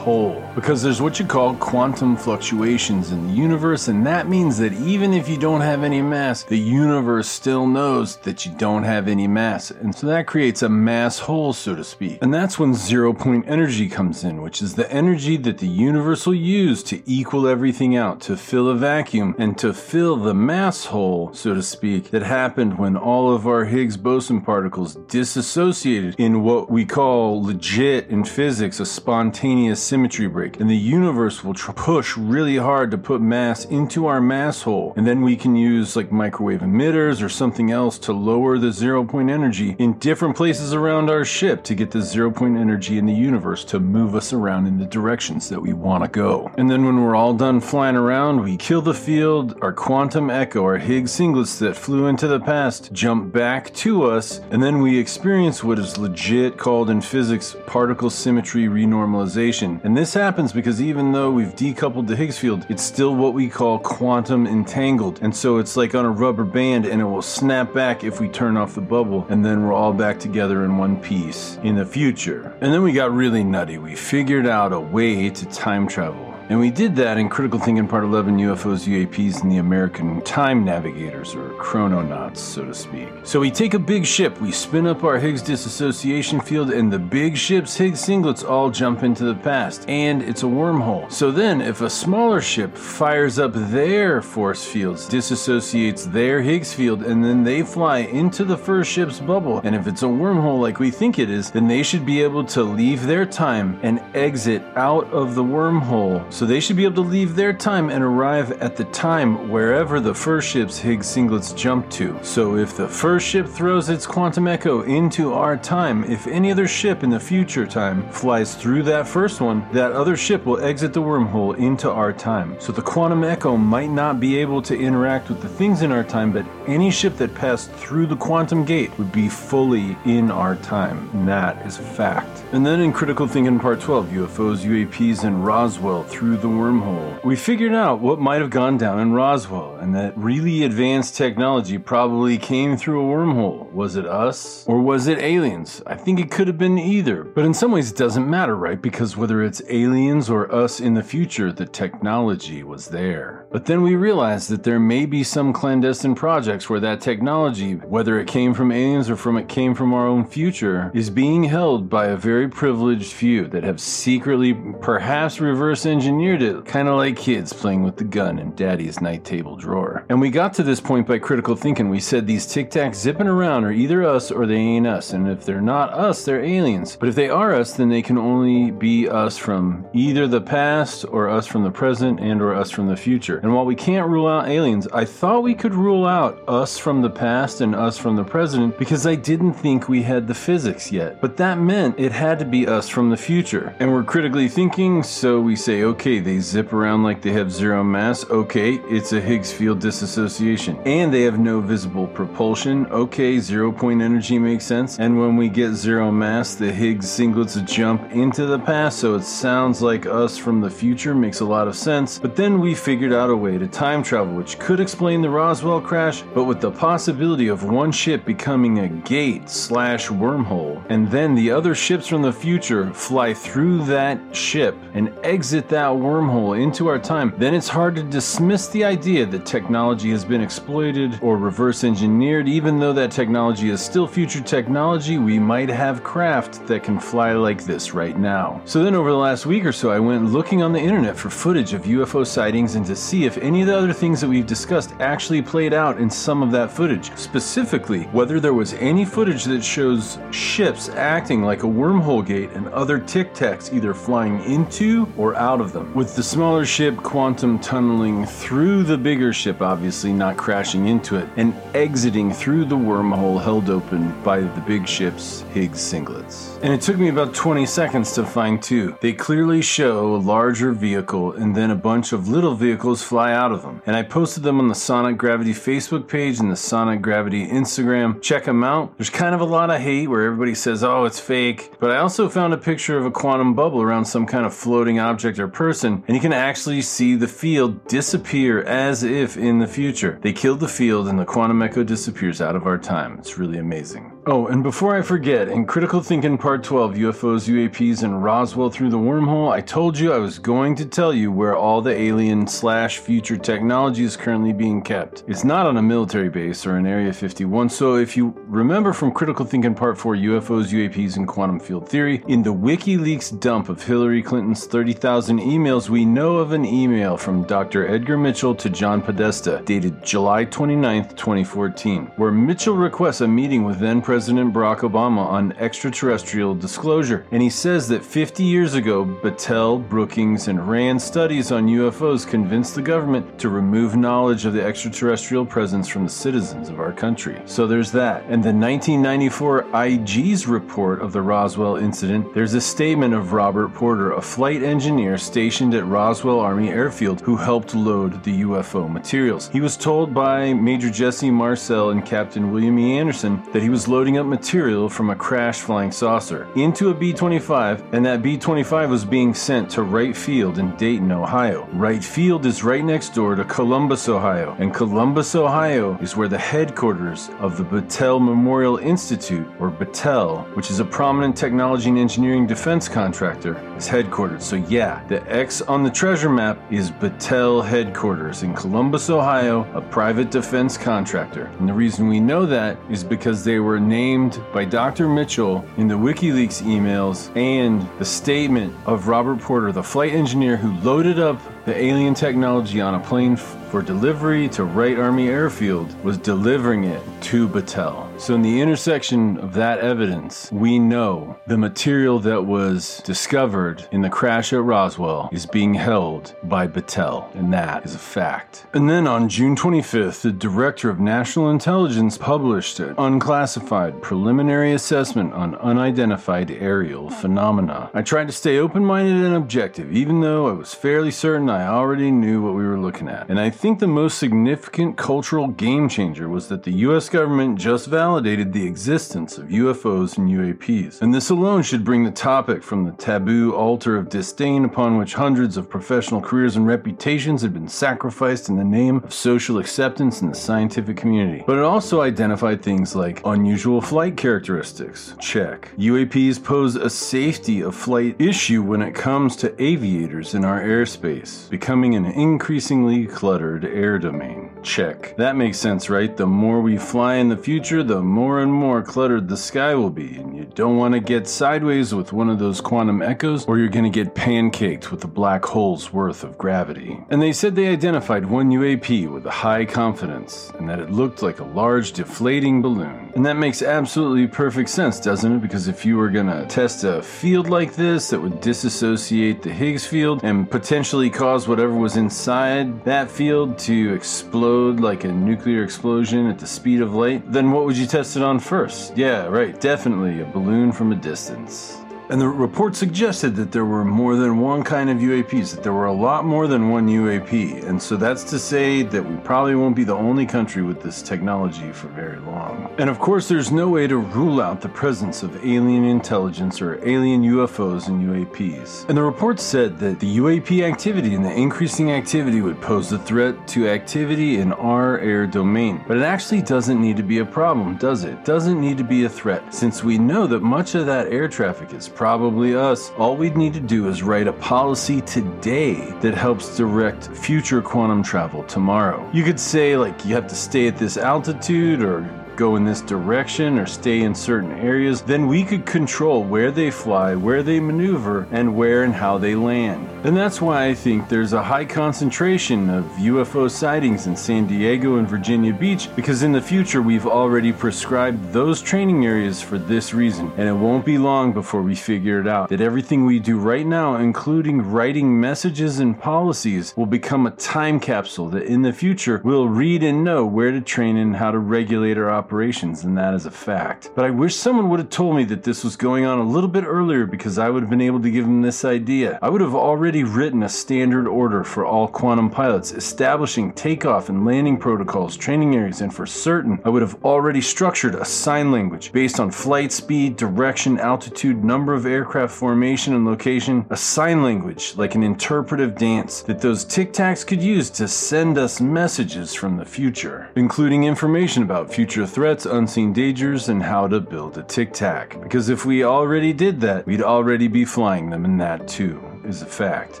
mass 0.02 0.04
hole. 0.04 0.42
Because 0.54 0.82
there's 0.82 1.00
what 1.00 1.18
you 1.18 1.26
call 1.26 1.54
quantum 1.56 2.16
fluctuations 2.16 3.12
in 3.12 3.26
the 3.26 3.32
universe, 3.32 3.88
and 3.88 4.06
that 4.06 4.28
means 4.28 4.58
that 4.58 4.72
even 4.72 5.12
if 5.12 5.28
you 5.28 5.36
don't 5.36 5.60
have 5.60 5.82
any 5.82 6.02
mass, 6.02 6.42
the 6.42 6.58
universe 6.58 7.28
still 7.28 7.66
knows 7.66 8.16
that 8.18 8.44
you 8.44 8.52
don't 8.58 8.84
have 8.84 9.08
any 9.08 9.26
mass. 9.26 9.70
And 9.70 9.94
so 9.94 10.06
that 10.08 10.26
creates 10.26 10.62
a 10.62 10.68
mass 10.68 11.20
hole, 11.20 11.52
so 11.52 11.74
to 11.74 11.84
speak. 11.84 12.18
And 12.22 12.32
that's 12.34 12.58
when 12.58 12.74
zero 12.74 13.12
point 13.12 13.46
energy 13.48 13.88
comes 13.88 14.24
in, 14.24 14.42
which 14.42 14.62
is 14.62 14.74
the 14.74 14.90
energy 14.92 15.36
that 15.38 15.58
the 15.58 15.68
universe 15.68 16.26
will 16.26 16.34
use 16.34 16.82
to 16.84 17.02
equal 17.06 17.46
everything 17.46 17.96
out, 17.96 18.20
to 18.22 18.36
fill 18.36 18.68
a 18.68 18.74
vacuum, 18.74 19.34
and 19.38 19.56
to 19.58 19.72
fill 19.72 20.16
the 20.16 20.34
mass 20.34 20.86
hole, 20.86 21.32
so 21.32 21.54
to 21.54 21.62
speak, 21.62 22.10
that 22.10 22.22
happened 22.22 22.78
when 22.78 22.96
all 22.96 23.34
of 23.34 23.46
our 23.46 23.64
Higgs 23.64 23.96
boson 23.96 24.40
particles 24.40 24.96
disassociated 25.08 26.14
in 26.18 26.42
what 26.42 26.70
we 26.70 26.84
call 26.84 27.42
legit 27.42 28.08
in 28.08 28.24
physics 28.24 28.80
a 28.80 28.86
spontaneous 28.86 29.91
symmetry 29.92 30.26
break, 30.26 30.58
and 30.58 30.70
the 30.70 30.74
universe 30.74 31.44
will 31.44 31.52
tr- 31.52 31.72
push 31.72 32.16
really 32.16 32.56
hard 32.56 32.90
to 32.90 32.96
put 32.96 33.20
mass 33.20 33.66
into 33.66 34.06
our 34.06 34.22
mass 34.22 34.62
hole, 34.62 34.94
and 34.96 35.06
then 35.06 35.20
we 35.20 35.36
can 35.36 35.54
use 35.54 35.94
like 35.96 36.10
microwave 36.10 36.60
emitters 36.60 37.22
or 37.22 37.28
something 37.28 37.70
else 37.70 37.98
to 37.98 38.10
lower 38.10 38.56
the 38.56 38.72
zero 38.72 39.04
point 39.04 39.28
energy 39.28 39.76
in 39.78 39.92
different 39.98 40.34
places 40.34 40.72
around 40.72 41.10
our 41.10 41.26
ship 41.26 41.62
to 41.62 41.74
get 41.74 41.90
the 41.90 42.00
zero 42.00 42.30
point 42.30 42.56
energy 42.56 42.96
in 42.96 43.04
the 43.04 43.12
universe 43.12 43.66
to 43.66 43.78
move 43.78 44.14
us 44.14 44.32
around 44.32 44.66
in 44.66 44.78
the 44.78 44.86
directions 44.86 45.50
that 45.50 45.60
we 45.60 45.74
want 45.74 46.02
to 46.02 46.08
go. 46.08 46.50
And 46.56 46.70
then 46.70 46.86
when 46.86 47.04
we're 47.04 47.14
all 47.14 47.34
done 47.34 47.60
flying 47.60 47.96
around, 47.96 48.42
we 48.42 48.56
kill 48.56 48.80
the 48.80 48.94
field, 48.94 49.58
our 49.60 49.74
quantum 49.74 50.30
echo, 50.30 50.64
our 50.64 50.78
Higgs 50.78 51.12
singlets 51.12 51.58
that 51.58 51.76
flew 51.76 52.06
into 52.06 52.26
the 52.28 52.40
past 52.40 52.94
jump 52.94 53.30
back 53.30 53.74
to 53.74 54.04
us, 54.04 54.40
and 54.52 54.62
then 54.62 54.80
we 54.80 54.98
experience 54.98 55.62
what 55.62 55.78
is 55.78 55.98
legit 55.98 56.56
called 56.56 56.88
in 56.88 57.02
physics 57.02 57.54
particle 57.66 58.08
symmetry 58.08 58.68
renormalization. 58.68 59.81
And 59.84 59.96
this 59.96 60.14
happens 60.14 60.52
because 60.52 60.80
even 60.80 61.10
though 61.10 61.32
we've 61.32 61.54
decoupled 61.54 62.06
the 62.06 62.14
Higgs 62.14 62.38
field, 62.38 62.64
it's 62.68 62.82
still 62.82 63.16
what 63.16 63.34
we 63.34 63.48
call 63.48 63.80
quantum 63.80 64.46
entangled. 64.46 65.18
And 65.22 65.34
so 65.34 65.58
it's 65.58 65.76
like 65.76 65.94
on 65.94 66.04
a 66.04 66.10
rubber 66.10 66.44
band 66.44 66.86
and 66.86 67.00
it 67.00 67.04
will 67.04 67.22
snap 67.22 67.74
back 67.74 68.04
if 68.04 68.20
we 68.20 68.28
turn 68.28 68.56
off 68.56 68.76
the 68.76 68.80
bubble, 68.80 69.26
and 69.28 69.44
then 69.44 69.64
we're 69.64 69.72
all 69.72 69.92
back 69.92 70.20
together 70.20 70.64
in 70.64 70.78
one 70.78 71.00
piece 71.00 71.58
in 71.64 71.74
the 71.74 71.84
future. 71.84 72.54
And 72.60 72.72
then 72.72 72.82
we 72.82 72.92
got 72.92 73.12
really 73.12 73.42
nutty. 73.42 73.78
We 73.78 73.96
figured 73.96 74.46
out 74.46 74.72
a 74.72 74.80
way 74.80 75.30
to 75.30 75.46
time 75.46 75.88
travel. 75.88 76.31
And 76.48 76.58
we 76.58 76.70
did 76.70 76.96
that 76.96 77.18
in 77.18 77.28
Critical 77.28 77.58
Thinking 77.58 77.86
Part 77.86 78.04
11 78.04 78.36
UFOs, 78.38 78.86
UAPs, 78.86 79.42
and 79.42 79.50
the 79.50 79.58
American 79.58 80.20
Time 80.22 80.64
Navigators, 80.64 81.34
or 81.34 81.50
chrononauts, 81.50 82.38
so 82.38 82.64
to 82.64 82.74
speak. 82.74 83.08
So 83.22 83.40
we 83.40 83.50
take 83.50 83.74
a 83.74 83.78
big 83.78 84.04
ship, 84.04 84.40
we 84.40 84.50
spin 84.52 84.86
up 84.86 85.04
our 85.04 85.18
Higgs 85.18 85.40
dissociation 85.40 86.40
field, 86.40 86.70
and 86.70 86.92
the 86.92 86.98
big 86.98 87.36
ship's 87.36 87.76
Higgs 87.76 88.04
singlets 88.04 88.48
all 88.48 88.70
jump 88.70 89.02
into 89.02 89.24
the 89.24 89.34
past. 89.34 89.88
And 89.88 90.22
it's 90.22 90.42
a 90.42 90.46
wormhole. 90.46 91.10
So 91.12 91.30
then, 91.30 91.60
if 91.60 91.80
a 91.80 91.88
smaller 91.88 92.40
ship 92.40 92.76
fires 92.76 93.38
up 93.38 93.52
their 93.54 94.20
force 94.20 94.64
fields, 94.64 95.08
disassociates 95.08 96.10
their 96.10 96.42
Higgs 96.42 96.72
field, 96.72 97.02
and 97.02 97.24
then 97.24 97.44
they 97.44 97.62
fly 97.62 97.98
into 97.98 98.44
the 98.44 98.56
first 98.56 98.90
ship's 98.90 99.20
bubble, 99.20 99.60
and 99.64 99.74
if 99.74 99.86
it's 99.86 100.02
a 100.02 100.06
wormhole 100.06 100.60
like 100.60 100.80
we 100.80 100.90
think 100.90 101.18
it 101.18 101.30
is, 101.30 101.50
then 101.50 101.68
they 101.68 101.82
should 101.82 102.04
be 102.04 102.22
able 102.22 102.44
to 102.44 102.62
leave 102.62 103.06
their 103.06 103.24
time 103.24 103.78
and 103.82 104.02
exit 104.14 104.62
out 104.74 105.10
of 105.12 105.34
the 105.34 105.44
wormhole. 105.44 106.31
So 106.32 106.46
they 106.46 106.60
should 106.60 106.76
be 106.76 106.84
able 106.84 107.04
to 107.04 107.10
leave 107.10 107.36
their 107.36 107.52
time 107.52 107.90
and 107.90 108.02
arrive 108.02 108.52
at 108.52 108.74
the 108.74 108.84
time 108.84 109.50
wherever 109.50 110.00
the 110.00 110.14
first 110.14 110.48
ship's 110.48 110.78
Higgs 110.78 111.06
singlets 111.06 111.54
jump 111.54 111.90
to. 111.90 112.18
So 112.22 112.56
if 112.56 112.74
the 112.74 112.88
first 112.88 113.26
ship 113.26 113.46
throws 113.46 113.90
its 113.90 114.06
quantum 114.06 114.48
echo 114.48 114.80
into 114.80 115.34
our 115.34 115.58
time, 115.58 116.04
if 116.04 116.26
any 116.26 116.50
other 116.50 116.66
ship 116.66 117.02
in 117.02 117.10
the 117.10 117.20
future 117.20 117.66
time 117.66 118.08
flies 118.10 118.54
through 118.54 118.84
that 118.84 119.06
first 119.06 119.42
one, 119.42 119.66
that 119.72 119.92
other 119.92 120.16
ship 120.16 120.46
will 120.46 120.58
exit 120.64 120.94
the 120.94 121.02
wormhole 121.02 121.54
into 121.58 121.90
our 121.90 122.14
time. 122.14 122.56
So 122.58 122.72
the 122.72 122.80
quantum 122.80 123.24
echo 123.24 123.58
might 123.58 123.90
not 123.90 124.18
be 124.18 124.38
able 124.38 124.62
to 124.62 124.74
interact 124.74 125.28
with 125.28 125.42
the 125.42 125.50
things 125.50 125.82
in 125.82 125.92
our 125.92 126.02
time, 126.02 126.32
but 126.32 126.46
any 126.66 126.90
ship 126.90 127.18
that 127.18 127.34
passed 127.34 127.70
through 127.72 128.06
the 128.06 128.16
quantum 128.16 128.64
gate 128.64 128.96
would 128.98 129.12
be 129.12 129.28
fully 129.28 129.98
in 130.06 130.30
our 130.30 130.56
time. 130.56 131.10
And 131.12 131.28
that 131.28 131.66
is 131.66 131.78
a 131.78 131.82
fact. 131.82 132.42
And 132.52 132.64
then 132.64 132.80
in 132.80 132.90
Critical 132.90 133.26
Thinking 133.26 133.58
Part 133.58 133.80
12, 133.80 134.08
UFOs, 134.08 134.58
UAPs, 134.64 135.24
and 135.24 135.44
Roswell, 135.44 136.04
through 136.22 136.36
the 136.36 136.46
wormhole. 136.46 137.24
We 137.24 137.34
figured 137.34 137.74
out 137.74 137.98
what 137.98 138.20
might 138.20 138.40
have 138.40 138.50
gone 138.50 138.78
down 138.78 139.00
in 139.00 139.12
Roswell, 139.12 139.74
and 139.80 139.92
that 139.96 140.16
really 140.16 140.62
advanced 140.62 141.16
technology 141.16 141.78
probably 141.78 142.38
came 142.38 142.76
through 142.76 143.00
a 143.00 143.12
wormhole. 143.12 143.68
Was 143.72 143.96
it 143.96 144.06
us? 144.06 144.64
Or 144.68 144.80
was 144.80 145.08
it 145.08 145.18
aliens? 145.18 145.82
I 145.84 145.96
think 145.96 146.20
it 146.20 146.30
could 146.30 146.46
have 146.46 146.58
been 146.58 146.78
either. 146.78 147.24
But 147.24 147.44
in 147.44 147.52
some 147.52 147.72
ways, 147.72 147.90
it 147.90 147.96
doesn't 147.96 148.30
matter, 148.30 148.54
right? 148.54 148.80
Because 148.80 149.16
whether 149.16 149.42
it's 149.42 149.62
aliens 149.68 150.30
or 150.30 150.54
us 150.54 150.78
in 150.78 150.94
the 150.94 151.02
future, 151.02 151.50
the 151.50 151.66
technology 151.66 152.62
was 152.62 152.86
there. 152.86 153.44
But 153.50 153.66
then 153.66 153.82
we 153.82 153.96
realized 153.96 154.48
that 154.50 154.62
there 154.62 154.78
may 154.78 155.06
be 155.06 155.24
some 155.24 155.52
clandestine 155.52 156.14
projects 156.14 156.70
where 156.70 156.78
that 156.78 157.00
technology, 157.00 157.74
whether 157.74 158.20
it 158.20 158.28
came 158.28 158.54
from 158.54 158.70
aliens 158.70 159.10
or 159.10 159.16
from 159.16 159.36
it 159.36 159.48
came 159.48 159.74
from 159.74 159.92
our 159.92 160.06
own 160.06 160.24
future, 160.24 160.92
is 160.94 161.10
being 161.10 161.42
held 161.42 161.90
by 161.90 162.06
a 162.06 162.16
very 162.16 162.48
privileged 162.48 163.12
few 163.12 163.48
that 163.48 163.64
have 163.64 163.80
secretly, 163.80 164.54
perhaps 164.54 165.40
reverse 165.40 165.84
engineered 165.84 166.11
it, 166.20 166.64
kind 166.66 166.88
of 166.88 166.96
like 166.96 167.16
kids 167.16 167.52
playing 167.52 167.82
with 167.82 167.96
the 167.96 168.04
gun 168.04 168.38
in 168.38 168.54
daddy's 168.54 169.00
night 169.00 169.24
table 169.24 169.56
drawer. 169.56 170.04
And 170.08 170.20
we 170.20 170.30
got 170.30 170.54
to 170.54 170.62
this 170.62 170.80
point 170.80 171.06
by 171.06 171.18
critical 171.18 171.56
thinking. 171.56 171.88
We 171.88 172.00
said 172.00 172.26
these 172.26 172.46
tic 172.46 172.70
tacs 172.70 172.96
zipping 172.96 173.26
around 173.26 173.64
are 173.64 173.72
either 173.72 174.04
us 174.04 174.30
or 174.30 174.46
they 174.46 174.56
ain't 174.56 174.86
us. 174.86 175.12
And 175.12 175.28
if 175.28 175.44
they're 175.44 175.60
not 175.60 175.92
us, 175.92 176.24
they're 176.24 176.44
aliens. 176.44 176.96
But 176.98 177.08
if 177.08 177.14
they 177.14 177.28
are 177.28 177.54
us, 177.54 177.74
then 177.74 177.88
they 177.88 178.02
can 178.02 178.18
only 178.18 178.70
be 178.70 179.08
us 179.08 179.38
from 179.38 179.86
either 179.92 180.26
the 180.26 180.40
past 180.40 181.04
or 181.08 181.28
us 181.28 181.46
from 181.46 181.62
the 181.62 181.70
present 181.70 182.20
and 182.20 182.42
or 182.42 182.54
us 182.54 182.70
from 182.70 182.88
the 182.88 182.96
future. 182.96 183.38
And 183.38 183.54
while 183.54 183.64
we 183.64 183.74
can't 183.74 184.08
rule 184.08 184.26
out 184.28 184.48
aliens, 184.48 184.88
I 184.88 185.04
thought 185.04 185.42
we 185.42 185.54
could 185.54 185.74
rule 185.74 186.06
out 186.06 186.42
us 186.48 186.78
from 186.78 187.02
the 187.02 187.10
past 187.10 187.60
and 187.60 187.74
us 187.74 187.96
from 187.96 188.16
the 188.16 188.24
present 188.24 188.78
because 188.78 189.06
I 189.06 189.14
didn't 189.14 189.54
think 189.54 189.88
we 189.88 190.02
had 190.02 190.26
the 190.26 190.34
physics 190.34 190.90
yet. 190.90 191.20
But 191.20 191.36
that 191.36 191.58
meant 191.58 191.98
it 191.98 192.12
had 192.12 192.38
to 192.40 192.44
be 192.44 192.66
us 192.66 192.88
from 192.88 193.10
the 193.10 193.16
future. 193.16 193.74
And 193.78 193.92
we're 193.92 194.02
critically 194.02 194.48
thinking, 194.48 195.02
so 195.02 195.40
we 195.40 195.56
say, 195.56 195.84
okay, 195.84 196.01
they 196.02 196.40
zip 196.40 196.72
around 196.72 197.04
like 197.04 197.22
they 197.22 197.32
have 197.32 197.52
zero 197.52 197.84
mass. 197.84 198.28
Okay, 198.28 198.74
it's 198.88 199.12
a 199.12 199.20
Higgs 199.20 199.52
field 199.52 199.78
disassociation. 199.78 200.76
And 200.84 201.14
they 201.14 201.22
have 201.22 201.38
no 201.38 201.60
visible 201.60 202.08
propulsion. 202.08 202.86
Okay, 202.86 203.38
zero 203.38 203.70
point 203.70 204.02
energy 204.02 204.36
makes 204.36 204.66
sense. 204.66 204.98
And 204.98 205.18
when 205.20 205.36
we 205.36 205.48
get 205.48 205.74
zero 205.74 206.10
mass, 206.10 206.56
the 206.56 206.72
Higgs 206.72 207.06
singlets 207.06 207.64
jump 207.64 208.10
into 208.10 208.46
the 208.46 208.58
past, 208.58 208.98
so 208.98 209.14
it 209.14 209.22
sounds 209.22 209.80
like 209.80 210.04
us 210.06 210.36
from 210.36 210.60
the 210.60 210.70
future 210.70 211.14
makes 211.14 211.38
a 211.38 211.44
lot 211.44 211.68
of 211.68 211.76
sense. 211.76 212.18
But 212.18 212.34
then 212.34 212.58
we 212.58 212.74
figured 212.74 213.12
out 213.12 213.30
a 213.30 213.36
way 213.36 213.56
to 213.56 213.68
time 213.68 214.02
travel, 214.02 214.34
which 214.34 214.58
could 214.58 214.80
explain 214.80 215.22
the 215.22 215.30
Roswell 215.30 215.80
crash, 215.80 216.22
but 216.34 216.44
with 216.44 216.60
the 216.60 216.72
possibility 216.72 217.46
of 217.46 217.62
one 217.62 217.92
ship 217.92 218.24
becoming 218.24 218.80
a 218.80 218.88
gate 218.88 219.48
slash 219.48 220.08
wormhole, 220.08 220.84
and 220.88 221.08
then 221.10 221.36
the 221.36 221.52
other 221.52 221.76
ships 221.76 222.08
from 222.08 222.22
the 222.22 222.32
future 222.32 222.92
fly 222.92 223.32
through 223.32 223.84
that 223.84 224.18
ship 224.34 224.76
and 224.94 225.14
exit 225.22 225.68
that 225.92 226.02
wormhole 226.02 226.60
into 226.60 226.88
our 226.88 226.98
time, 226.98 227.34
then 227.36 227.54
it's 227.54 227.68
hard 227.68 227.94
to 227.96 228.02
dismiss 228.02 228.68
the 228.68 228.84
idea 228.84 229.26
that 229.26 229.44
technology 229.44 230.10
has 230.10 230.24
been 230.24 230.40
exploited 230.40 231.18
or 231.22 231.36
reverse 231.36 231.84
engineered. 231.84 232.48
Even 232.48 232.78
though 232.78 232.92
that 232.92 233.10
technology 233.10 233.70
is 233.70 233.80
still 233.80 234.06
future 234.06 234.40
technology, 234.40 235.18
we 235.18 235.38
might 235.38 235.68
have 235.68 236.02
craft 236.02 236.66
that 236.66 236.82
can 236.82 236.98
fly 236.98 237.32
like 237.32 237.64
this 237.64 237.92
right 237.94 238.18
now. 238.18 238.60
So 238.64 238.82
then, 238.82 238.94
over 238.94 239.10
the 239.10 239.16
last 239.16 239.46
week 239.46 239.64
or 239.64 239.72
so, 239.72 239.90
I 239.90 239.98
went 239.98 240.32
looking 240.32 240.62
on 240.62 240.72
the 240.72 240.80
internet 240.80 241.16
for 241.16 241.30
footage 241.30 241.74
of 241.74 241.82
UFO 241.82 242.26
sightings 242.26 242.74
and 242.74 242.86
to 242.86 242.96
see 242.96 243.24
if 243.24 243.38
any 243.38 243.60
of 243.62 243.66
the 243.66 243.76
other 243.76 243.92
things 243.92 244.20
that 244.20 244.28
we've 244.28 244.46
discussed 244.46 244.94
actually 245.00 245.42
played 245.42 245.74
out 245.74 246.00
in 246.00 246.08
some 246.08 246.42
of 246.42 246.50
that 246.52 246.70
footage. 246.70 247.14
Specifically, 247.16 248.04
whether 248.12 248.40
there 248.40 248.54
was 248.54 248.74
any 248.74 249.04
footage 249.04 249.44
that 249.44 249.62
shows 249.62 250.18
ships 250.30 250.88
acting 250.90 251.42
like 251.42 251.62
a 251.62 251.66
wormhole 251.66 252.24
gate 252.24 252.50
and 252.52 252.68
other 252.68 252.98
tic 252.98 253.34
tacs 253.34 253.72
either 253.72 253.94
flying 253.94 254.42
into 254.44 255.06
or 255.16 255.34
out 255.34 255.60
of 255.60 255.72
them. 255.72 255.81
With 255.94 256.16
the 256.16 256.22
smaller 256.22 256.64
ship 256.64 256.96
quantum 256.96 257.58
tunneling 257.58 258.26
through 258.26 258.84
the 258.84 258.96
bigger 258.96 259.32
ship, 259.32 259.60
obviously 259.60 260.12
not 260.12 260.36
crashing 260.36 260.88
into 260.88 261.16
it, 261.16 261.28
and 261.36 261.54
exiting 261.74 262.32
through 262.32 262.64
the 262.64 262.76
wormhole 262.76 263.42
held 263.42 263.68
open 263.68 264.18
by 264.22 264.40
the 264.40 264.60
big 264.66 264.88
ship's 264.88 265.42
Higgs 265.52 265.78
singlets. 265.78 266.58
And 266.62 266.72
it 266.72 266.80
took 266.80 266.96
me 266.96 267.08
about 267.08 267.34
20 267.34 267.66
seconds 267.66 268.12
to 268.12 268.24
find 268.24 268.62
two. 268.62 268.96
They 269.00 269.12
clearly 269.12 269.62
show 269.62 270.14
a 270.14 270.16
larger 270.16 270.72
vehicle 270.72 271.32
and 271.32 271.54
then 271.54 271.70
a 271.70 271.74
bunch 271.74 272.12
of 272.12 272.28
little 272.28 272.54
vehicles 272.54 273.02
fly 273.02 273.32
out 273.32 273.52
of 273.52 273.62
them. 273.62 273.82
And 273.84 273.96
I 273.96 274.02
posted 274.02 274.44
them 274.44 274.60
on 274.60 274.68
the 274.68 274.74
Sonic 274.74 275.18
Gravity 275.18 275.52
Facebook 275.52 276.08
page 276.08 276.38
and 276.38 276.50
the 276.50 276.56
Sonic 276.56 277.02
Gravity 277.02 277.46
Instagram. 277.48 278.22
Check 278.22 278.44
them 278.44 278.62
out. 278.62 278.96
There's 278.96 279.10
kind 279.10 279.34
of 279.34 279.40
a 279.40 279.44
lot 279.44 279.70
of 279.70 279.80
hate 279.80 280.06
where 280.06 280.22
everybody 280.22 280.54
says, 280.54 280.84
oh, 280.84 281.04
it's 281.04 281.18
fake. 281.18 281.72
But 281.80 281.90
I 281.90 281.98
also 281.98 282.28
found 282.28 282.54
a 282.54 282.58
picture 282.58 282.96
of 282.96 283.04
a 283.04 283.10
quantum 283.10 283.54
bubble 283.54 283.82
around 283.82 284.04
some 284.04 284.24
kind 284.24 284.46
of 284.46 284.54
floating 284.54 285.00
object 285.00 285.38
or 285.38 285.48
person, 285.48 285.71
and 285.72 286.04
you 286.08 286.20
can 286.20 286.32
actually 286.32 286.82
see 286.82 287.16
the 287.16 287.26
field 287.26 287.86
disappear 287.88 288.62
as 288.62 289.02
if 289.02 289.36
in 289.36 289.58
the 289.58 289.66
future. 289.66 290.18
They 290.22 290.32
killed 290.32 290.60
the 290.60 290.68
field 290.68 291.08
and 291.08 291.18
the 291.18 291.24
quantum 291.24 291.62
echo 291.62 291.82
disappears 291.82 292.40
out 292.40 292.56
of 292.56 292.66
our 292.66 292.78
time. 292.78 293.18
It's 293.18 293.38
really 293.38 293.58
amazing. 293.58 294.12
Oh, 294.24 294.46
and 294.46 294.62
before 294.62 294.96
I 294.96 295.02
forget, 295.02 295.48
in 295.48 295.66
Critical 295.66 296.00
Thinking 296.00 296.38
Part 296.38 296.62
12 296.62 296.94
UFOs, 296.94 297.48
UAPs, 297.48 298.04
and 298.04 298.22
Roswell 298.22 298.70
Through 298.70 298.90
the 298.90 298.96
Wormhole, 298.96 299.50
I 299.50 299.60
told 299.60 299.98
you 299.98 300.12
I 300.12 300.18
was 300.18 300.38
going 300.38 300.76
to 300.76 300.86
tell 300.86 301.12
you 301.12 301.32
where 301.32 301.56
all 301.56 301.82
the 301.82 301.90
alien 301.90 302.46
slash 302.46 302.98
future 302.98 303.36
technology 303.36 304.04
is 304.04 304.16
currently 304.16 304.52
being 304.52 304.80
kept. 304.80 305.24
It's 305.26 305.42
not 305.42 305.66
on 305.66 305.76
a 305.76 305.82
military 305.82 306.28
base 306.28 306.64
or 306.64 306.78
in 306.78 306.86
Area 306.86 307.12
51, 307.12 307.68
so 307.68 307.96
if 307.96 308.16
you 308.16 308.32
remember 308.46 308.92
from 308.92 309.10
Critical 309.10 309.44
Thinking 309.44 309.74
Part 309.74 309.98
4 309.98 310.14
UFOs, 310.14 310.68
UAPs, 310.68 311.16
and 311.16 311.26
Quantum 311.26 311.58
Field 311.58 311.88
Theory, 311.88 312.22
in 312.28 312.44
the 312.44 312.54
WikiLeaks 312.54 313.40
dump 313.40 313.68
of 313.68 313.82
Hillary 313.82 314.22
Clinton's 314.22 314.66
30,000 314.66 315.40
emails, 315.40 315.88
we 315.88 316.04
know 316.04 316.36
of 316.36 316.52
an 316.52 316.64
email 316.64 317.16
from 317.16 317.42
Dr. 317.42 317.88
Edgar 317.88 318.16
Mitchell 318.16 318.54
to 318.54 318.70
John 318.70 319.02
Podesta, 319.02 319.62
dated 319.64 320.04
July 320.04 320.44
29, 320.44 321.08
2014, 321.08 322.12
where 322.18 322.30
Mitchell 322.30 322.76
requests 322.76 323.20
a 323.20 323.26
meeting 323.26 323.64
with 323.64 323.80
then 323.80 324.00
President 324.12 324.52
Barack 324.52 324.80
Obama 324.80 325.24
on 325.24 325.52
extraterrestrial 325.52 326.54
disclosure. 326.54 327.24
And 327.30 327.40
he 327.40 327.48
says 327.48 327.88
that 327.88 328.04
50 328.04 328.44
years 328.44 328.74
ago, 328.74 329.06
Battelle, 329.06 329.88
Brookings, 329.88 330.48
and 330.48 330.68
Rand 330.68 331.00
studies 331.00 331.50
on 331.50 331.66
UFOs 331.66 332.28
convinced 332.28 332.74
the 332.74 332.82
government 332.82 333.38
to 333.38 333.48
remove 333.48 333.96
knowledge 333.96 334.44
of 334.44 334.52
the 334.52 334.62
extraterrestrial 334.62 335.46
presence 335.46 335.88
from 335.88 336.04
the 336.04 336.10
citizens 336.10 336.68
of 336.68 336.78
our 336.78 336.92
country. 336.92 337.40
So 337.46 337.66
there's 337.66 337.90
that. 337.92 338.20
And 338.24 338.44
the 338.44 338.52
1994 338.52 339.74
IG's 339.82 340.46
report 340.46 341.00
of 341.00 341.14
the 341.14 341.22
Roswell 341.22 341.76
incident, 341.76 342.34
there's 342.34 342.52
a 342.52 342.60
statement 342.60 343.14
of 343.14 343.32
Robert 343.32 343.72
Porter, 343.72 344.12
a 344.12 344.20
flight 344.20 344.62
engineer 344.62 345.16
stationed 345.16 345.72
at 345.72 345.86
Roswell 345.86 346.38
Army 346.38 346.68
Airfield 346.68 347.22
who 347.22 347.36
helped 347.36 347.74
load 347.74 348.22
the 348.24 348.42
UFO 348.42 348.92
materials. 348.92 349.48
He 349.48 349.62
was 349.62 349.78
told 349.78 350.12
by 350.12 350.52
Major 350.52 350.90
Jesse 350.90 351.30
Marcel 351.30 351.92
and 351.92 352.04
Captain 352.04 352.52
William 352.52 352.78
E. 352.78 352.98
Anderson 352.98 353.42
that 353.54 353.62
he 353.62 353.70
was 353.70 353.88
loading 353.88 354.01
loading 354.02 354.18
up 354.18 354.26
material 354.26 354.88
from 354.88 355.10
a 355.10 355.14
crashed 355.14 355.60
flying 355.60 355.92
saucer 355.92 356.48
into 356.56 356.88
a 356.88 356.94
B 356.94 357.12
25, 357.12 357.94
and 357.94 358.04
that 358.04 358.20
B 358.20 358.36
25 358.36 358.90
was 358.90 359.04
being 359.04 359.32
sent 359.32 359.70
to 359.70 359.84
Wright 359.84 360.16
Field 360.16 360.58
in 360.58 360.74
Dayton, 360.74 361.12
Ohio. 361.12 361.68
Wright 361.72 362.02
Field 362.02 362.44
is 362.44 362.64
right 362.64 362.84
next 362.84 363.14
door 363.14 363.36
to 363.36 363.44
Columbus, 363.44 364.08
Ohio, 364.08 364.56
and 364.58 364.74
Columbus, 364.74 365.36
Ohio 365.36 365.96
is 365.98 366.16
where 366.16 366.26
the 366.26 366.36
headquarters 366.36 367.30
of 367.38 367.56
the 367.56 367.62
Battelle 367.62 368.20
Memorial 368.20 368.78
Institute, 368.78 369.46
or 369.60 369.70
Battelle, 369.70 370.52
which 370.56 370.68
is 370.68 370.80
a 370.80 370.84
prominent 370.84 371.36
technology 371.36 371.88
and 371.88 371.98
engineering 371.98 372.44
defense 372.44 372.88
contractor, 372.88 373.56
is 373.76 373.86
headquartered. 373.86 374.42
So, 374.42 374.56
yeah, 374.56 375.06
the 375.06 375.22
X 375.30 375.62
on 375.62 375.84
the 375.84 375.90
treasure 375.90 376.28
map 376.28 376.58
is 376.72 376.90
Battelle 376.90 377.64
headquarters 377.64 378.42
in 378.42 378.52
Columbus, 378.52 379.10
Ohio, 379.10 379.64
a 379.74 379.80
private 379.80 380.32
defense 380.32 380.76
contractor. 380.76 381.44
And 381.60 381.68
the 381.68 381.72
reason 381.72 382.08
we 382.08 382.18
know 382.18 382.46
that 382.46 382.76
is 382.90 383.04
because 383.04 383.44
they 383.44 383.60
were 383.60 383.78
named 383.92 384.40
by 384.54 384.64
Dr. 384.64 385.06
Mitchell 385.06 385.62
in 385.76 385.86
the 385.86 385.94
WikiLeaks 385.94 386.62
emails 386.62 387.30
and 387.36 387.86
the 387.98 388.04
statement 388.06 388.74
of 388.86 389.06
Robert 389.06 389.38
Porter, 389.38 389.70
the 389.70 389.82
flight 389.82 390.14
engineer 390.14 390.56
who 390.56 390.72
loaded 390.80 391.18
up 391.18 391.38
the 391.66 391.76
alien 391.76 392.14
technology 392.14 392.80
on 392.80 392.94
a 392.94 393.00
plane 393.00 393.36
for 393.36 393.82
delivery 393.82 394.48
to 394.48 394.64
Wright 394.64 394.98
Army 394.98 395.28
Airfield 395.28 396.02
was 396.02 396.16
delivering 396.16 396.84
it 396.84 397.02
to 397.20 397.46
Battelle. 397.46 398.11
So, 398.22 398.36
in 398.36 398.42
the 398.42 398.60
intersection 398.60 399.36
of 399.38 399.54
that 399.54 399.80
evidence, 399.80 400.48
we 400.52 400.78
know 400.78 401.36
the 401.48 401.58
material 401.58 402.20
that 402.20 402.46
was 402.46 403.02
discovered 403.04 403.88
in 403.90 404.02
the 404.02 404.08
crash 404.08 404.52
at 404.52 404.62
Roswell 404.62 405.28
is 405.32 405.44
being 405.44 405.74
held 405.74 406.32
by 406.44 406.68
Battelle, 406.68 407.34
and 407.34 407.52
that 407.52 407.84
is 407.84 407.96
a 407.96 407.98
fact. 407.98 408.64
And 408.74 408.88
then 408.88 409.08
on 409.08 409.28
June 409.28 409.56
25th, 409.56 410.20
the 410.20 410.30
Director 410.30 410.88
of 410.88 411.00
National 411.00 411.50
Intelligence 411.50 412.16
published 412.16 412.78
an 412.78 412.94
unclassified 412.96 414.00
preliminary 414.00 414.72
assessment 414.72 415.32
on 415.32 415.56
unidentified 415.56 416.52
aerial 416.52 417.10
phenomena. 417.10 417.90
I 417.92 418.02
tried 418.02 418.28
to 418.28 418.32
stay 418.32 418.56
open 418.56 418.84
minded 418.84 419.16
and 419.16 419.34
objective, 419.34 419.92
even 419.92 420.20
though 420.20 420.46
I 420.46 420.52
was 420.52 420.74
fairly 420.74 421.10
certain 421.10 421.50
I 421.50 421.66
already 421.66 422.12
knew 422.12 422.40
what 422.40 422.54
we 422.54 422.64
were 422.64 422.78
looking 422.78 423.08
at. 423.08 423.28
And 423.28 423.40
I 423.40 423.50
think 423.50 423.80
the 423.80 423.88
most 423.88 424.16
significant 424.16 424.96
cultural 424.96 425.48
game 425.48 425.88
changer 425.88 426.28
was 426.28 426.46
that 426.50 426.62
the 426.62 426.72
US 426.86 427.08
government 427.08 427.58
just 427.58 427.88
validated 427.88 428.11
validated 428.12 428.52
the 428.52 428.66
existence 428.66 429.38
of 429.38 429.46
UFOs 429.46 430.18
and 430.18 430.28
UAPs. 430.28 431.00
And 431.00 431.14
this 431.14 431.30
alone 431.30 431.62
should 431.62 431.82
bring 431.82 432.04
the 432.04 432.10
topic 432.10 432.62
from 432.62 432.84
the 432.84 432.92
taboo 432.92 433.54
altar 433.54 433.96
of 433.96 434.10
disdain 434.10 434.66
upon 434.66 434.98
which 434.98 435.14
hundreds 435.14 435.56
of 435.56 435.70
professional 435.70 436.20
careers 436.20 436.54
and 436.56 436.66
reputations 436.66 437.40
had 437.40 437.54
been 437.54 437.68
sacrificed 437.68 438.50
in 438.50 438.56
the 438.56 438.64
name 438.64 438.98
of 438.98 439.14
social 439.14 439.58
acceptance 439.58 440.20
in 440.20 440.28
the 440.28 440.34
scientific 440.34 440.94
community. 440.94 441.42
But 441.46 441.56
it 441.56 441.64
also 441.64 442.02
identified 442.02 442.60
things 442.60 442.94
like 442.94 443.22
unusual 443.24 443.80
flight 443.80 444.18
characteristics. 444.18 445.14
Check. 445.18 445.70
UAPs 445.78 446.44
pose 446.44 446.76
a 446.76 446.90
safety 446.90 447.62
of 447.62 447.74
flight 447.74 448.14
issue 448.20 448.62
when 448.62 448.82
it 448.82 448.94
comes 448.94 449.36
to 449.36 449.54
aviators 449.62 450.34
in 450.34 450.44
our 450.44 450.60
airspace, 450.60 451.48
becoming 451.48 451.94
an 451.94 452.04
increasingly 452.04 453.06
cluttered 453.06 453.64
air 453.64 453.98
domain. 453.98 454.41
Check. 454.62 455.16
That 455.16 455.36
makes 455.36 455.58
sense, 455.58 455.90
right? 455.90 456.16
The 456.16 456.26
more 456.26 456.60
we 456.60 456.76
fly 456.76 457.16
in 457.16 457.28
the 457.28 457.36
future, 457.36 457.82
the 457.82 458.00
more 458.00 458.40
and 458.40 458.52
more 458.52 458.82
cluttered 458.82 459.28
the 459.28 459.36
sky 459.36 459.74
will 459.74 459.90
be, 459.90 460.16
and 460.16 460.36
you 460.36 460.44
don't 460.44 460.76
want 460.76 460.94
to 460.94 461.00
get 461.00 461.26
sideways 461.26 461.92
with 461.92 462.12
one 462.12 462.30
of 462.30 462.38
those 462.38 462.60
quantum 462.60 463.02
echoes, 463.02 463.44
or 463.46 463.58
you're 463.58 463.68
going 463.68 463.90
to 463.90 464.04
get 464.04 464.14
pancaked 464.14 464.90
with 464.90 465.02
a 465.02 465.08
black 465.08 465.44
hole's 465.44 465.92
worth 465.92 466.22
of 466.22 466.38
gravity. 466.38 466.98
And 467.10 467.20
they 467.20 467.32
said 467.32 467.56
they 467.56 467.68
identified 467.68 468.26
one 468.26 468.50
UAP 468.50 469.10
with 469.12 469.26
a 469.26 469.30
high 469.30 469.64
confidence, 469.64 470.52
and 470.58 470.68
that 470.68 470.78
it 470.78 470.90
looked 470.90 471.22
like 471.22 471.40
a 471.40 471.44
large 471.44 471.92
deflating 471.92 472.62
balloon. 472.62 473.12
And 473.16 473.26
that 473.26 473.36
makes 473.36 473.62
absolutely 473.62 474.28
perfect 474.28 474.68
sense, 474.68 475.00
doesn't 475.00 475.32
it? 475.36 475.42
Because 475.42 475.66
if 475.66 475.84
you 475.84 475.96
were 475.96 476.10
going 476.10 476.26
to 476.26 476.46
test 476.46 476.84
a 476.84 477.02
field 477.02 477.48
like 477.48 477.74
this 477.74 478.10
that 478.10 478.20
would 478.20 478.40
disassociate 478.40 479.42
the 479.42 479.52
Higgs 479.52 479.86
field 479.86 480.20
and 480.22 480.48
potentially 480.48 481.10
cause 481.10 481.48
whatever 481.48 481.74
was 481.74 481.96
inside 481.96 482.84
that 482.84 483.10
field 483.10 483.58
to 483.58 483.94
explode 483.94 484.51
like 484.52 485.04
a 485.04 485.12
nuclear 485.12 485.62
explosion 485.64 486.26
at 486.26 486.38
the 486.38 486.46
speed 486.46 486.80
of 486.80 486.94
light, 486.94 487.30
then 487.30 487.50
what 487.50 487.64
would 487.64 487.76
you 487.76 487.86
test 487.86 488.16
it 488.16 488.22
on 488.22 488.38
first? 488.38 488.96
Yeah, 488.96 489.26
right, 489.26 489.60
definitely 489.60 490.20
a 490.20 490.24
balloon 490.24 490.72
from 490.72 490.92
a 490.92 490.96
distance. 490.96 491.81
And 492.12 492.20
the 492.20 492.28
report 492.28 492.76
suggested 492.76 493.34
that 493.36 493.52
there 493.52 493.64
were 493.64 493.86
more 493.86 494.16
than 494.16 494.36
one 494.38 494.62
kind 494.62 494.90
of 494.90 494.98
UAPs, 494.98 495.54
that 495.54 495.62
there 495.62 495.72
were 495.72 495.86
a 495.86 495.94
lot 495.94 496.26
more 496.26 496.46
than 496.46 496.68
one 496.68 496.86
UAP. 496.86 497.66
And 497.66 497.80
so 497.80 497.96
that's 497.96 498.22
to 498.24 498.38
say 498.38 498.82
that 498.82 499.02
we 499.02 499.16
probably 499.24 499.54
won't 499.54 499.74
be 499.74 499.84
the 499.84 499.94
only 499.94 500.26
country 500.26 500.60
with 500.60 500.82
this 500.82 501.00
technology 501.00 501.72
for 501.72 501.88
very 501.88 502.18
long. 502.18 502.70
And 502.76 502.90
of 502.90 502.98
course, 502.98 503.28
there's 503.28 503.50
no 503.50 503.70
way 503.70 503.86
to 503.86 503.96
rule 503.96 504.42
out 504.42 504.60
the 504.60 504.68
presence 504.68 505.22
of 505.22 505.34
alien 505.42 505.84
intelligence 505.84 506.60
or 506.60 506.86
alien 506.86 507.22
UFOs 507.22 507.88
and 507.88 508.06
UAPs. 508.06 508.86
And 508.90 508.98
the 508.98 509.02
report 509.02 509.40
said 509.40 509.78
that 509.78 509.98
the 509.98 510.18
UAP 510.18 510.70
activity 510.70 511.14
and 511.14 511.24
the 511.24 511.32
increasing 511.32 511.92
activity 511.92 512.42
would 512.42 512.60
pose 512.60 512.92
a 512.92 512.98
threat 512.98 513.48
to 513.48 513.70
activity 513.70 514.36
in 514.36 514.52
our 514.52 514.98
air 514.98 515.26
domain. 515.26 515.82
But 515.88 515.96
it 515.96 516.02
actually 516.02 516.42
doesn't 516.42 516.78
need 516.78 516.98
to 516.98 517.02
be 517.02 517.20
a 517.20 517.24
problem, 517.24 517.78
does 517.78 518.04
it? 518.04 518.22
Doesn't 518.26 518.60
need 518.60 518.76
to 518.76 518.84
be 518.84 519.04
a 519.04 519.08
threat, 519.08 519.54
since 519.54 519.82
we 519.82 519.96
know 519.96 520.26
that 520.26 520.42
much 520.42 520.74
of 520.74 520.84
that 520.84 521.06
air 521.06 521.26
traffic 521.26 521.72
is 521.72 521.88
probably 522.02 522.52
us. 522.52 522.90
All 522.98 523.16
we'd 523.16 523.36
need 523.36 523.54
to 523.54 523.60
do 523.60 523.88
is 523.88 524.02
write 524.02 524.26
a 524.26 524.32
policy 524.32 525.02
today 525.02 525.76
that 526.00 526.14
helps 526.16 526.56
direct 526.56 527.06
future 527.16 527.62
quantum 527.62 528.02
travel 528.02 528.42
tomorrow. 528.42 529.08
You 529.12 529.22
could 529.22 529.38
say, 529.38 529.76
like, 529.76 530.04
you 530.04 530.12
have 530.16 530.26
to 530.26 530.34
stay 530.34 530.66
at 530.66 530.76
this 530.76 530.96
altitude 530.96 531.80
or 531.80 532.00
go 532.36 532.56
in 532.56 532.64
this 532.64 532.80
direction 532.80 533.58
or 533.58 533.66
stay 533.66 534.00
in 534.02 534.14
certain 534.14 534.52
areas, 534.52 535.02
then 535.02 535.26
we 535.26 535.44
could 535.44 535.66
control 535.66 536.24
where 536.24 536.50
they 536.50 536.70
fly, 536.70 537.14
where 537.14 537.42
they 537.42 537.60
maneuver, 537.60 538.26
and 538.30 538.56
where 538.56 538.84
and 538.84 538.94
how 538.94 539.18
they 539.18 539.34
land. 539.34 539.88
And 540.04 540.16
that's 540.16 540.40
why 540.40 540.66
I 540.66 540.74
think 540.74 541.08
there's 541.08 541.32
a 541.32 541.42
high 541.42 541.64
concentration 541.64 542.68
of 542.70 542.84
UFO 542.98 543.50
sightings 543.50 544.06
in 544.06 544.16
San 544.16 544.46
Diego 544.46 544.96
and 544.96 545.08
Virginia 545.08 545.52
Beach, 545.52 545.88
because 545.94 546.22
in 546.22 546.32
the 546.32 546.40
future 546.40 546.82
we've 546.82 547.06
already 547.06 547.52
prescribed 547.52 548.32
those 548.32 548.60
training 548.60 549.06
areas 549.06 549.40
for 549.40 549.58
this 549.58 549.94
reason. 549.94 550.32
And 550.36 550.48
it 550.48 550.54
won't 550.54 550.84
be 550.84 550.98
long 550.98 551.32
before 551.32 551.62
we 551.62 551.74
figure 551.74 552.20
it 552.20 552.26
out 552.26 552.48
that 552.48 552.60
everything 552.60 553.04
we 553.04 553.20
do 553.20 553.38
right 553.38 553.66
now, 553.66 553.96
including 553.96 554.62
writing 554.62 555.20
messages 555.20 555.78
and 555.78 555.98
policies, 555.98 556.74
will 556.76 556.86
become 556.86 557.26
a 557.26 557.30
time 557.32 557.78
capsule 557.78 558.28
that 558.30 558.44
in 558.44 558.62
the 558.62 558.72
future 558.72 559.20
we'll 559.24 559.48
read 559.48 559.82
and 559.82 560.02
know 560.02 560.26
where 560.26 560.50
to 560.50 560.60
train 560.60 560.96
and 560.96 561.16
how 561.16 561.30
to 561.30 561.38
regulate 561.38 561.96
our 561.96 562.10
and 562.30 562.96
that 562.96 563.14
is 563.14 563.26
a 563.26 563.30
fact. 563.30 563.90
But 563.94 564.04
I 564.04 564.10
wish 564.10 564.36
someone 564.36 564.68
would 564.70 564.80
have 564.80 564.90
told 564.90 565.16
me 565.16 565.24
that 565.24 565.42
this 565.42 565.64
was 565.64 565.76
going 565.76 566.04
on 566.04 566.18
a 566.18 566.24
little 566.24 566.48
bit 566.48 566.64
earlier 566.64 567.06
because 567.06 567.38
I 567.38 567.48
would 567.48 567.62
have 567.62 567.70
been 567.70 567.80
able 567.80 568.00
to 568.00 568.10
give 568.10 568.24
them 568.24 568.42
this 568.42 568.64
idea. 568.64 569.18
I 569.20 569.28
would 569.28 569.40
have 569.40 569.54
already 569.54 570.04
written 570.04 570.42
a 570.42 570.48
standard 570.48 571.06
order 571.06 571.44
for 571.44 571.64
all 571.64 571.88
quantum 571.88 572.30
pilots, 572.30 572.72
establishing 572.72 573.52
takeoff 573.52 574.08
and 574.08 574.24
landing 574.24 574.58
protocols, 574.58 575.16
training 575.16 575.54
areas, 575.54 575.80
and 575.80 575.92
for 575.92 576.06
certain, 576.06 576.60
I 576.64 576.68
would 576.68 576.82
have 576.82 577.02
already 577.04 577.40
structured 577.40 577.94
a 577.94 578.04
sign 578.04 578.52
language 578.52 578.92
based 578.92 579.20
on 579.20 579.30
flight 579.30 579.72
speed, 579.72 580.16
direction, 580.16 580.78
altitude, 580.78 581.44
number 581.44 581.74
of 581.74 581.86
aircraft 581.86 582.34
formation, 582.34 582.94
and 582.94 583.04
location. 583.04 583.66
A 583.70 583.76
sign 583.76 584.22
language 584.22 584.74
like 584.76 584.94
an 584.94 585.02
interpretive 585.02 585.76
dance 585.76 586.22
that 586.22 586.40
those 586.40 586.64
tic 586.64 586.92
tacs 586.92 587.26
could 587.26 587.42
use 587.42 587.70
to 587.70 587.88
send 587.88 588.38
us 588.38 588.60
messages 588.60 589.34
from 589.34 589.56
the 589.56 589.64
future, 589.64 590.30
including 590.36 590.84
information 590.84 591.42
about 591.42 591.72
future 591.72 592.06
threats, 592.12 592.46
unseen 592.46 592.92
dangers, 592.92 593.48
and 593.48 593.62
how 593.62 593.88
to 593.88 594.00
build 594.00 594.36
a 594.36 594.42
tic 594.42 594.72
tac. 594.72 595.20
Because 595.22 595.48
if 595.48 595.64
we 595.64 595.82
already 595.82 596.32
did 596.32 596.60
that, 596.60 596.86
we'd 596.86 597.02
already 597.02 597.48
be 597.48 597.64
flying 597.64 598.10
them 598.10 598.24
in 598.24 598.36
that 598.38 598.68
too 598.68 599.11
is 599.24 599.42
a 599.42 599.46
fact. 599.46 600.00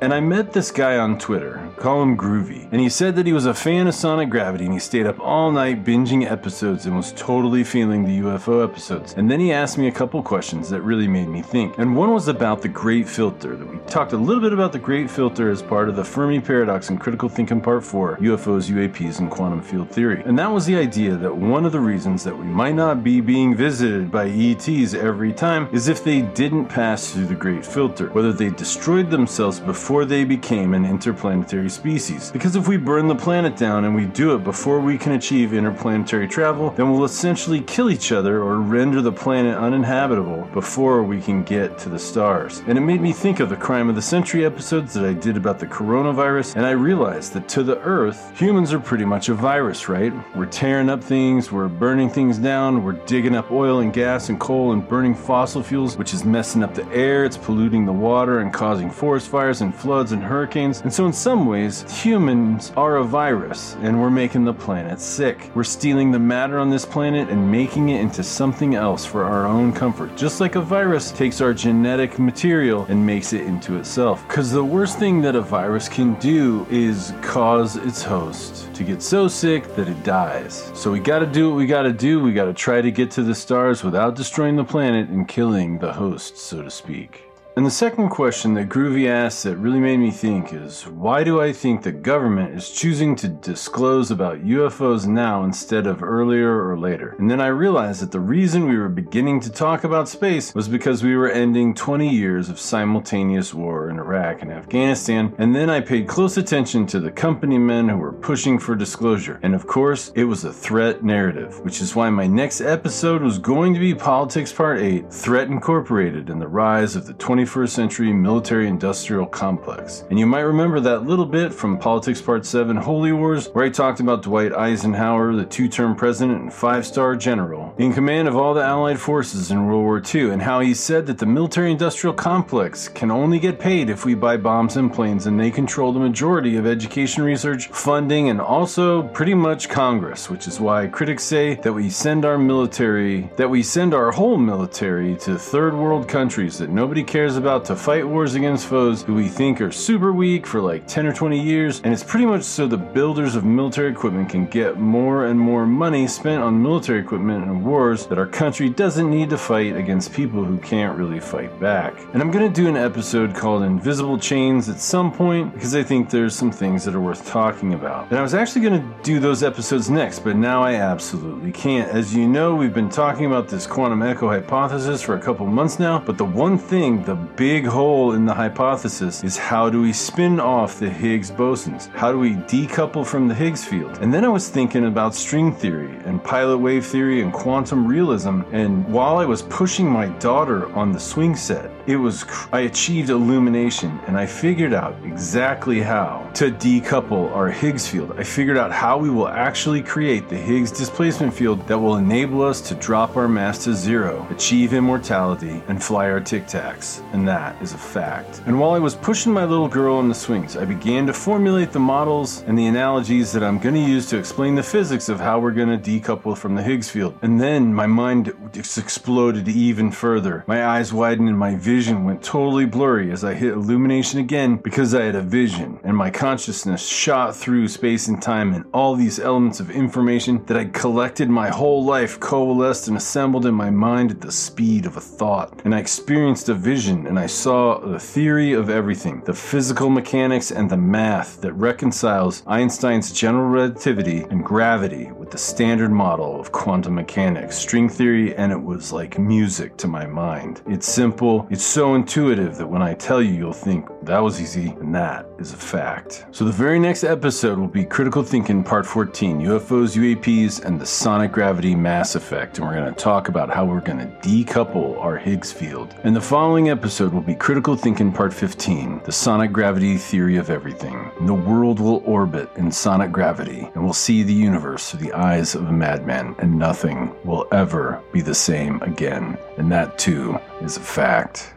And 0.00 0.12
I 0.12 0.20
met 0.20 0.52
this 0.52 0.70
guy 0.70 0.98
on 0.98 1.18
Twitter, 1.18 1.68
call 1.76 2.02
him 2.02 2.16
Groovy, 2.16 2.68
and 2.72 2.80
he 2.80 2.88
said 2.88 3.16
that 3.16 3.26
he 3.26 3.32
was 3.32 3.46
a 3.46 3.54
fan 3.54 3.86
of 3.86 3.94
Sonic 3.94 4.30
Gravity 4.30 4.64
and 4.64 4.74
he 4.74 4.80
stayed 4.80 5.06
up 5.06 5.18
all 5.20 5.50
night 5.50 5.84
binging 5.84 6.30
episodes 6.30 6.86
and 6.86 6.96
was 6.96 7.12
totally 7.12 7.64
feeling 7.64 8.04
the 8.04 8.20
UFO 8.20 8.62
episodes. 8.62 9.14
And 9.16 9.30
then 9.30 9.40
he 9.40 9.52
asked 9.52 9.78
me 9.78 9.88
a 9.88 9.92
couple 9.92 10.22
questions 10.22 10.68
that 10.70 10.82
really 10.82 11.08
made 11.08 11.28
me 11.28 11.42
think. 11.42 11.78
And 11.78 11.96
one 11.96 12.12
was 12.12 12.28
about 12.28 12.62
the 12.62 12.68
Great 12.68 13.08
Filter. 13.08 13.56
That 13.56 13.68
we 13.68 13.78
talked 13.86 14.12
a 14.12 14.16
little 14.16 14.42
bit 14.42 14.52
about 14.52 14.72
the 14.72 14.78
Great 14.78 15.10
Filter 15.10 15.50
as 15.50 15.62
part 15.62 15.88
of 15.88 15.96
the 15.96 16.04
Fermi 16.04 16.40
Paradox 16.40 16.90
in 16.90 16.98
Critical 16.98 17.28
Thinking 17.28 17.60
Part 17.60 17.84
4, 17.84 18.18
UFOs, 18.18 18.70
UAPs, 18.70 19.20
and 19.20 19.30
Quantum 19.30 19.62
Field 19.62 19.90
Theory. 19.90 20.22
And 20.24 20.38
that 20.38 20.50
was 20.50 20.66
the 20.66 20.76
idea 20.76 21.16
that 21.16 21.36
one 21.36 21.64
of 21.64 21.72
the 21.72 21.80
reasons 21.80 22.24
that 22.24 22.36
we 22.36 22.44
might 22.44 22.74
not 22.74 23.02
be 23.02 23.20
being 23.20 23.54
visited 23.54 24.10
by 24.10 24.28
ETs 24.28 24.94
every 24.94 25.32
time 25.32 25.68
is 25.72 25.88
if 25.88 26.02
they 26.02 26.22
didn't 26.22 26.66
pass 26.66 27.12
through 27.12 27.26
the 27.26 27.34
Great 27.34 27.64
Filter, 27.64 28.08
whether 28.10 28.32
they 28.32 28.50
destroyed 28.50 29.05
themselves 29.10 29.60
before 29.60 30.04
they 30.04 30.24
became 30.24 30.74
an 30.74 30.84
interplanetary 30.84 31.68
species. 31.68 32.30
Because 32.30 32.56
if 32.56 32.68
we 32.68 32.76
burn 32.76 33.08
the 33.08 33.14
planet 33.14 33.56
down 33.56 33.84
and 33.84 33.94
we 33.94 34.06
do 34.06 34.34
it 34.34 34.44
before 34.44 34.80
we 34.80 34.98
can 34.98 35.12
achieve 35.12 35.52
interplanetary 35.52 36.28
travel, 36.28 36.70
then 36.70 36.90
we'll 36.90 37.04
essentially 37.04 37.60
kill 37.60 37.90
each 37.90 38.12
other 38.12 38.42
or 38.42 38.60
render 38.60 39.00
the 39.00 39.12
planet 39.12 39.56
uninhabitable 39.56 40.48
before 40.52 41.02
we 41.02 41.20
can 41.20 41.42
get 41.42 41.78
to 41.78 41.88
the 41.88 41.98
stars. 41.98 42.62
And 42.66 42.76
it 42.76 42.82
made 42.82 43.00
me 43.00 43.12
think 43.12 43.40
of 43.40 43.48
the 43.48 43.56
Crime 43.56 43.88
of 43.88 43.94
the 43.94 44.02
Century 44.02 44.44
episodes 44.44 44.94
that 44.94 45.04
I 45.04 45.12
did 45.12 45.36
about 45.36 45.58
the 45.58 45.66
coronavirus, 45.66 46.56
and 46.56 46.66
I 46.66 46.70
realized 46.70 47.32
that 47.34 47.48
to 47.50 47.62
the 47.62 47.78
Earth, 47.80 48.36
humans 48.38 48.72
are 48.72 48.80
pretty 48.80 49.04
much 49.04 49.28
a 49.28 49.34
virus, 49.34 49.88
right? 49.88 50.12
We're 50.36 50.46
tearing 50.46 50.88
up 50.88 51.02
things, 51.02 51.50
we're 51.52 51.68
burning 51.68 52.10
things 52.10 52.38
down, 52.38 52.82
we're 52.82 52.92
digging 53.06 53.36
up 53.36 53.50
oil 53.50 53.80
and 53.80 53.92
gas 53.92 54.28
and 54.28 54.38
coal 54.38 54.72
and 54.72 54.86
burning 54.86 55.14
fossil 55.14 55.62
fuels, 55.62 55.96
which 55.96 56.14
is 56.14 56.24
messing 56.24 56.62
up 56.62 56.74
the 56.74 56.86
air, 56.88 57.24
it's 57.24 57.36
polluting 57.36 57.86
the 57.86 57.92
water 57.92 58.40
and 58.40 58.52
causing 58.52 58.90
forest 58.96 59.28
fires 59.28 59.60
and 59.60 59.74
floods 59.74 60.12
and 60.12 60.22
hurricanes. 60.22 60.80
And 60.80 60.92
so, 60.92 61.04
in 61.04 61.12
some 61.12 61.46
ways, 61.46 61.84
humans 62.02 62.72
are 62.76 62.96
a 62.96 63.04
virus, 63.04 63.76
and 63.82 64.00
we're 64.00 64.10
making 64.10 64.44
the 64.44 64.54
planet 64.54 65.00
sick. 65.00 65.50
We're 65.54 65.64
stealing 65.64 66.10
the 66.10 66.18
matter 66.18 66.58
on 66.58 66.70
this 66.70 66.86
planet 66.86 67.28
and 67.28 67.50
making 67.50 67.90
it 67.90 68.00
into 68.00 68.22
something 68.22 68.74
else 68.74 69.04
for 69.04 69.24
our 69.24 69.46
own 69.46 69.72
comfort, 69.72 70.16
just 70.16 70.40
like 70.40 70.54
a 70.54 70.60
virus 70.60 71.10
takes 71.10 71.40
our 71.40 71.52
genetic 71.52 72.18
material 72.18 72.86
and 72.88 73.04
makes 73.04 73.32
it 73.32 73.42
into 73.42 73.76
itself. 73.76 74.26
Because 74.28 74.50
the 74.50 74.64
worst 74.64 74.98
thing 74.98 75.20
that 75.22 75.36
a 75.36 75.42
virus 75.42 75.88
can 75.88 76.14
do 76.14 76.66
is 76.70 77.12
cause 77.20 77.76
its 77.76 78.02
host 78.02 78.72
to 78.74 78.82
get 78.82 79.02
so 79.02 79.28
sick 79.28 79.74
that 79.76 79.88
it 79.88 80.02
dies. 80.04 80.70
So 80.74 80.90
we 80.90 81.00
gotta 81.00 81.26
do 81.26 81.50
what 81.50 81.56
we 81.56 81.66
gotta 81.66 81.92
do. 81.92 82.20
We 82.20 82.32
gotta 82.32 82.54
try 82.54 82.80
to 82.80 82.90
get 82.90 83.10
to 83.12 83.22
the 83.22 83.34
stars 83.34 83.84
without 83.84 84.16
destroying 84.16 84.56
the 84.56 84.64
planet 84.64 85.08
and 85.08 85.28
killing 85.28 85.78
the 85.78 85.92
host, 85.92 86.38
so 86.38 86.62
to 86.62 86.70
speak. 86.70 87.25
And 87.56 87.64
the 87.64 87.70
second 87.70 88.10
question 88.10 88.52
that 88.52 88.68
Groovy 88.68 89.08
asked 89.08 89.44
that 89.44 89.56
really 89.56 89.80
made 89.80 89.96
me 89.96 90.10
think 90.10 90.52
is 90.52 90.86
why 90.86 91.24
do 91.24 91.40
I 91.40 91.54
think 91.54 91.82
the 91.82 91.90
government 91.90 92.54
is 92.54 92.68
choosing 92.68 93.16
to 93.16 93.28
disclose 93.28 94.10
about 94.10 94.44
UFOs 94.44 95.06
now 95.06 95.42
instead 95.42 95.86
of 95.86 96.02
earlier 96.02 96.68
or 96.68 96.78
later? 96.78 97.16
And 97.18 97.30
then 97.30 97.40
I 97.40 97.46
realized 97.46 98.02
that 98.02 98.12
the 98.12 98.20
reason 98.20 98.68
we 98.68 98.76
were 98.76 98.90
beginning 98.90 99.40
to 99.40 99.50
talk 99.50 99.84
about 99.84 100.06
space 100.06 100.54
was 100.54 100.68
because 100.68 101.02
we 101.02 101.16
were 101.16 101.30
ending 101.30 101.72
20 101.72 102.06
years 102.06 102.50
of 102.50 102.60
simultaneous 102.60 103.54
war 103.54 103.88
in 103.88 103.98
Iraq 103.98 104.42
and 104.42 104.52
Afghanistan, 104.52 105.34
and 105.38 105.56
then 105.56 105.70
I 105.70 105.80
paid 105.80 106.06
close 106.06 106.36
attention 106.36 106.84
to 106.88 107.00
the 107.00 107.10
company 107.10 107.56
men 107.56 107.88
who 107.88 107.96
were 107.96 108.12
pushing 108.12 108.58
for 108.58 108.74
disclosure. 108.74 109.40
And 109.42 109.54
of 109.54 109.66
course, 109.66 110.12
it 110.14 110.24
was 110.24 110.44
a 110.44 110.52
threat 110.52 111.02
narrative, 111.02 111.58
which 111.60 111.80
is 111.80 111.96
why 111.96 112.10
my 112.10 112.26
next 112.26 112.60
episode 112.60 113.22
was 113.22 113.38
going 113.38 113.72
to 113.72 113.80
be 113.80 113.94
Politics 113.94 114.52
Part 114.52 114.78
8 114.78 115.10
Threat 115.10 115.48
Incorporated 115.48 116.28
and 116.28 116.38
the 116.38 116.48
Rise 116.48 116.96
of 116.96 117.06
the 117.06 117.14
21st 117.14 117.45
21st 117.46 117.68
century 117.68 118.12
military 118.12 118.66
industrial 118.66 119.24
complex. 119.24 120.04
And 120.10 120.18
you 120.18 120.26
might 120.26 120.40
remember 120.40 120.80
that 120.80 121.04
little 121.04 121.24
bit 121.24 121.54
from 121.54 121.78
Politics 121.78 122.20
Part 122.20 122.44
7 122.44 122.76
Holy 122.76 123.12
Wars, 123.12 123.48
where 123.48 123.64
I 123.64 123.68
talked 123.68 124.00
about 124.00 124.22
Dwight 124.22 124.52
Eisenhower, 124.52 125.32
the 125.34 125.44
two 125.44 125.68
term 125.68 125.94
president 125.94 126.42
and 126.42 126.52
five 126.52 126.84
star 126.84 127.14
general, 127.14 127.72
in 127.78 127.92
command 127.92 128.26
of 128.26 128.36
all 128.36 128.52
the 128.52 128.64
Allied 128.64 128.98
forces 128.98 129.50
in 129.52 129.64
World 129.66 129.84
War 129.84 130.02
II, 130.14 130.30
and 130.30 130.42
how 130.42 130.58
he 130.60 130.74
said 130.74 131.06
that 131.06 131.18
the 131.18 131.26
military 131.26 131.70
industrial 131.70 132.14
complex 132.14 132.88
can 132.88 133.10
only 133.12 133.38
get 133.38 133.60
paid 133.60 133.90
if 133.90 134.04
we 134.04 134.14
buy 134.14 134.36
bombs 134.36 134.76
and 134.76 134.92
planes, 134.92 135.26
and 135.26 135.38
they 135.38 135.50
control 135.50 135.92
the 135.92 136.00
majority 136.00 136.56
of 136.56 136.66
education 136.66 137.22
research, 137.22 137.68
funding, 137.68 138.28
and 138.28 138.40
also 138.40 139.04
pretty 139.08 139.34
much 139.34 139.68
Congress, 139.68 140.28
which 140.28 140.48
is 140.48 140.58
why 140.58 140.86
critics 140.88 141.22
say 141.22 141.54
that 141.56 141.72
we 141.72 141.88
send 141.88 142.24
our 142.24 142.38
military, 142.38 143.30
that 143.36 143.48
we 143.48 143.62
send 143.62 143.94
our 143.94 144.10
whole 144.10 144.36
military 144.36 145.14
to 145.16 145.38
third 145.38 145.74
world 145.74 146.08
countries 146.08 146.58
that 146.58 146.70
nobody 146.70 147.04
cares 147.04 147.35
about 147.36 147.64
to 147.66 147.76
fight 147.76 148.06
wars 148.06 148.34
against 148.34 148.66
foes 148.66 149.02
who 149.02 149.14
we 149.14 149.28
think 149.28 149.60
are 149.60 149.70
super 149.70 150.12
weak 150.12 150.46
for 150.46 150.60
like 150.60 150.86
10 150.86 151.06
or 151.06 151.12
20 151.12 151.40
years, 151.40 151.80
and 151.84 151.92
it's 151.92 152.04
pretty 152.04 152.26
much 152.26 152.42
so 152.42 152.66
the 152.66 152.76
builders 152.76 153.34
of 153.34 153.44
military 153.44 153.90
equipment 153.90 154.28
can 154.28 154.46
get 154.46 154.78
more 154.78 155.26
and 155.26 155.38
more 155.38 155.66
money 155.66 156.06
spent 156.06 156.42
on 156.42 156.62
military 156.62 157.00
equipment 157.00 157.44
and 157.44 157.64
wars 157.64 158.06
that 158.06 158.18
our 158.18 158.26
country 158.26 158.68
doesn't 158.68 159.10
need 159.10 159.30
to 159.30 159.38
fight 159.38 159.76
against 159.76 160.12
people 160.12 160.44
who 160.44 160.58
can't 160.58 160.96
really 160.98 161.20
fight 161.20 161.58
back. 161.60 161.94
And 162.12 162.22
I'm 162.22 162.30
gonna 162.30 162.48
do 162.48 162.68
an 162.68 162.76
episode 162.76 163.34
called 163.34 163.62
Invisible 163.62 164.18
Chains 164.18 164.68
at 164.68 164.80
some 164.80 165.12
point 165.12 165.52
because 165.54 165.74
I 165.74 165.82
think 165.82 166.10
there's 166.10 166.34
some 166.34 166.50
things 166.50 166.84
that 166.84 166.94
are 166.94 167.00
worth 167.00 167.26
talking 167.26 167.74
about. 167.74 168.10
And 168.10 168.18
I 168.18 168.22
was 168.22 168.34
actually 168.34 168.62
gonna 168.62 168.94
do 169.02 169.20
those 169.20 169.42
episodes 169.42 169.90
next, 169.90 170.20
but 170.20 170.36
now 170.36 170.62
I 170.62 170.74
absolutely 170.74 171.52
can't. 171.52 171.90
As 171.90 172.14
you 172.14 172.26
know, 172.28 172.54
we've 172.54 172.74
been 172.74 172.88
talking 172.88 173.26
about 173.26 173.48
this 173.48 173.66
quantum 173.66 174.02
echo 174.02 174.28
hypothesis 174.28 175.02
for 175.02 175.16
a 175.16 175.20
couple 175.20 175.46
months 175.46 175.78
now, 175.78 175.98
but 175.98 176.18
the 176.18 176.24
one 176.24 176.58
thing, 176.58 177.02
the 177.04 177.16
big 177.36 177.66
hole 177.66 178.12
in 178.12 178.24
the 178.24 178.34
hypothesis, 178.34 179.24
is 179.24 179.36
how 179.36 179.68
do 179.68 179.82
we 179.82 179.92
spin 179.92 180.38
off 180.40 180.78
the 180.78 180.88
Higgs 180.88 181.30
bosons? 181.30 181.88
How 181.94 182.12
do 182.12 182.18
we 182.18 182.34
decouple 182.34 183.06
from 183.06 183.28
the 183.28 183.34
Higgs 183.34 183.64
field? 183.64 183.98
And 184.00 184.12
then 184.12 184.24
I 184.24 184.28
was 184.28 184.48
thinking 184.48 184.86
about 184.86 185.14
string 185.14 185.52
theory 185.52 185.96
and 186.04 186.22
pilot 186.22 186.58
wave 186.58 186.86
theory 186.86 187.22
and 187.22 187.32
quantum 187.32 187.86
realism, 187.86 188.42
and 188.52 188.86
while 188.88 189.18
I 189.18 189.24
was 189.24 189.42
pushing 189.42 189.88
my 189.90 190.06
daughter 190.18 190.72
on 190.74 190.92
the 190.92 191.00
swing 191.00 191.36
set, 191.36 191.70
it 191.86 191.96
was 191.96 192.24
I 192.52 192.60
achieved 192.60 193.10
illumination 193.10 194.00
and 194.06 194.16
I 194.16 194.26
figured 194.26 194.72
out 194.72 194.96
exactly 195.04 195.80
how 195.80 196.30
to 196.34 196.50
decouple 196.50 197.30
our 197.32 197.48
Higgs 197.48 197.88
field. 197.88 198.14
I 198.18 198.24
figured 198.24 198.56
out 198.56 198.72
how 198.72 198.98
we 198.98 199.10
will 199.10 199.28
actually 199.28 199.82
create 199.82 200.28
the 200.28 200.36
Higgs 200.36 200.70
displacement 200.72 201.32
field 201.32 201.66
that 201.68 201.78
will 201.78 201.96
enable 201.96 202.42
us 202.42 202.60
to 202.62 202.74
drop 202.74 203.16
our 203.16 203.28
mass 203.28 203.64
to 203.64 203.74
zero, 203.74 204.26
achieve 204.30 204.72
immortality, 204.72 205.62
and 205.68 205.82
fly 205.82 206.10
our 206.10 206.20
tic 206.20 206.46
tacs. 206.46 207.02
And 207.12 207.26
that 207.28 207.60
is 207.62 207.72
a 207.72 207.78
fact. 207.78 208.42
And 208.46 208.58
while 208.58 208.72
I 208.72 208.78
was 208.78 208.94
pushing 208.94 209.32
my 209.32 209.44
little 209.44 209.68
girl 209.68 209.96
on 209.96 210.08
the 210.08 210.14
swings, 210.14 210.56
I 210.56 210.64
began 210.64 211.06
to 211.06 211.12
formulate 211.12 211.72
the 211.72 211.78
models 211.78 212.42
and 212.42 212.58
the 212.58 212.66
analogies 212.66 213.32
that 213.32 213.42
I'm 213.42 213.58
going 213.58 213.74
to 213.74 213.80
use 213.80 214.06
to 214.06 214.18
explain 214.18 214.54
the 214.54 214.62
physics 214.62 215.08
of 215.08 215.20
how 215.20 215.38
we're 215.38 215.52
going 215.52 215.80
to 215.80 215.90
decouple 216.00 216.36
from 216.36 216.54
the 216.54 216.62
Higgs 216.62 216.90
field. 216.90 217.18
And 217.22 217.40
then 217.40 217.72
my 217.72 217.86
mind 217.86 218.32
just 218.52 218.78
exploded 218.78 219.48
even 219.48 219.90
further. 219.90 220.44
My 220.46 220.66
eyes 220.66 220.92
widened 220.92 221.28
and 221.28 221.38
my 221.38 221.54
vision 221.54 222.04
went 222.04 222.22
totally 222.22 222.66
blurry 222.66 223.10
as 223.10 223.24
I 223.24 223.34
hit 223.34 223.52
illumination 223.52 224.20
again 224.20 224.56
because 224.56 224.94
I 224.94 225.04
had 225.04 225.14
a 225.14 225.22
vision, 225.22 225.78
and 225.84 225.96
my 225.96 226.10
consciousness 226.10 226.86
shot 226.86 227.34
through 227.34 227.68
space 227.68 228.08
and 228.08 228.20
time, 228.20 228.52
and 228.52 228.64
all 228.72 228.94
these 228.94 229.18
elements 229.18 229.60
of 229.60 229.70
information 229.70 230.44
that 230.46 230.56
I'd 230.56 230.72
collected 230.72 231.28
my 231.28 231.48
whole 231.48 231.84
life 231.84 232.18
coalesced 232.20 232.88
and 232.88 232.96
assembled 232.96 233.46
in 233.46 233.54
my 233.54 233.70
mind 233.70 234.10
at 234.10 234.20
the 234.20 234.32
speed 234.32 234.86
of 234.86 234.96
a 234.96 235.00
thought. 235.00 235.62
And 235.64 235.74
I 235.74 235.78
experienced 235.78 236.48
a 236.48 236.54
vision, 236.54 236.95
and 237.04 237.18
I 237.18 237.26
saw 237.26 237.80
the 237.80 237.98
theory 237.98 238.52
of 238.52 238.70
everything, 238.70 239.22
the 239.22 239.34
physical 239.34 239.90
mechanics 239.90 240.52
and 240.52 240.70
the 240.70 240.76
math 240.76 241.40
that 241.40 241.52
reconciles 241.54 242.44
Einstein's 242.46 243.12
general 243.12 243.48
relativity 243.48 244.20
and 244.20 244.44
gravity 244.44 245.10
with 245.26 245.32
the 245.32 245.38
standard 245.38 245.90
model 245.90 246.38
of 246.38 246.52
quantum 246.52 246.94
mechanics, 246.94 247.58
string 247.58 247.88
theory, 247.88 248.32
and 248.36 248.52
it 248.52 248.62
was 248.62 248.92
like 248.92 249.18
music 249.18 249.76
to 249.76 249.88
my 249.88 250.06
mind. 250.06 250.62
It's 250.68 250.86
simple, 250.86 251.48
it's 251.50 251.64
so 251.64 251.96
intuitive 251.96 252.56
that 252.58 252.68
when 252.68 252.80
I 252.80 252.94
tell 252.94 253.20
you, 253.20 253.34
you'll 253.34 253.52
think 253.52 253.88
that 254.02 254.20
was 254.20 254.40
easy, 254.40 254.68
and 254.78 254.94
that 254.94 255.26
is 255.40 255.52
a 255.52 255.56
fact. 255.56 256.26
So, 256.30 256.44
the 256.44 256.52
very 256.52 256.78
next 256.78 257.02
episode 257.02 257.58
will 257.58 257.66
be 257.66 257.84
Critical 257.84 258.22
Thinking 258.22 258.62
Part 258.62 258.86
14 258.86 259.40
UFOs, 259.40 259.96
UAPs, 259.96 260.64
and 260.64 260.80
the 260.80 260.86
Sonic 260.86 261.32
Gravity 261.32 261.74
Mass 261.74 262.14
Effect. 262.14 262.58
And 262.58 262.66
we're 262.68 262.74
going 262.74 262.94
to 262.94 263.00
talk 263.00 263.28
about 263.28 263.50
how 263.50 263.64
we're 263.64 263.80
going 263.80 263.98
to 263.98 264.28
decouple 264.28 264.96
our 265.00 265.16
Higgs 265.16 265.50
field. 265.50 265.96
And 266.04 266.14
the 266.14 266.20
following 266.20 266.70
episode 266.70 267.12
will 267.12 267.20
be 267.20 267.34
Critical 267.34 267.74
Thinking 267.74 268.12
Part 268.12 268.32
15 268.32 269.02
The 269.04 269.10
Sonic 269.10 269.50
Gravity 269.50 269.96
Theory 269.96 270.36
of 270.36 270.50
Everything. 270.50 271.10
And 271.18 271.28
the 271.28 271.34
world 271.34 271.80
will 271.80 272.00
orbit 272.04 272.48
in 272.54 272.70
sonic 272.70 273.10
gravity, 273.10 273.68
and 273.74 273.82
we'll 273.82 273.92
see 273.92 274.22
the 274.22 274.32
universe 274.32 274.88
through 274.90 275.00
the 275.00 275.15
eyes 275.16 275.54
of 275.54 275.66
a 275.66 275.72
madman, 275.72 276.34
and 276.38 276.58
nothing 276.58 277.14
will 277.24 277.46
ever 277.52 278.02
be 278.12 278.20
the 278.20 278.34
same 278.34 278.82
again. 278.82 279.38
And 279.56 279.72
that, 279.72 279.98
too, 279.98 280.38
is 280.60 280.76
a 280.76 280.80
fact. 280.80 281.52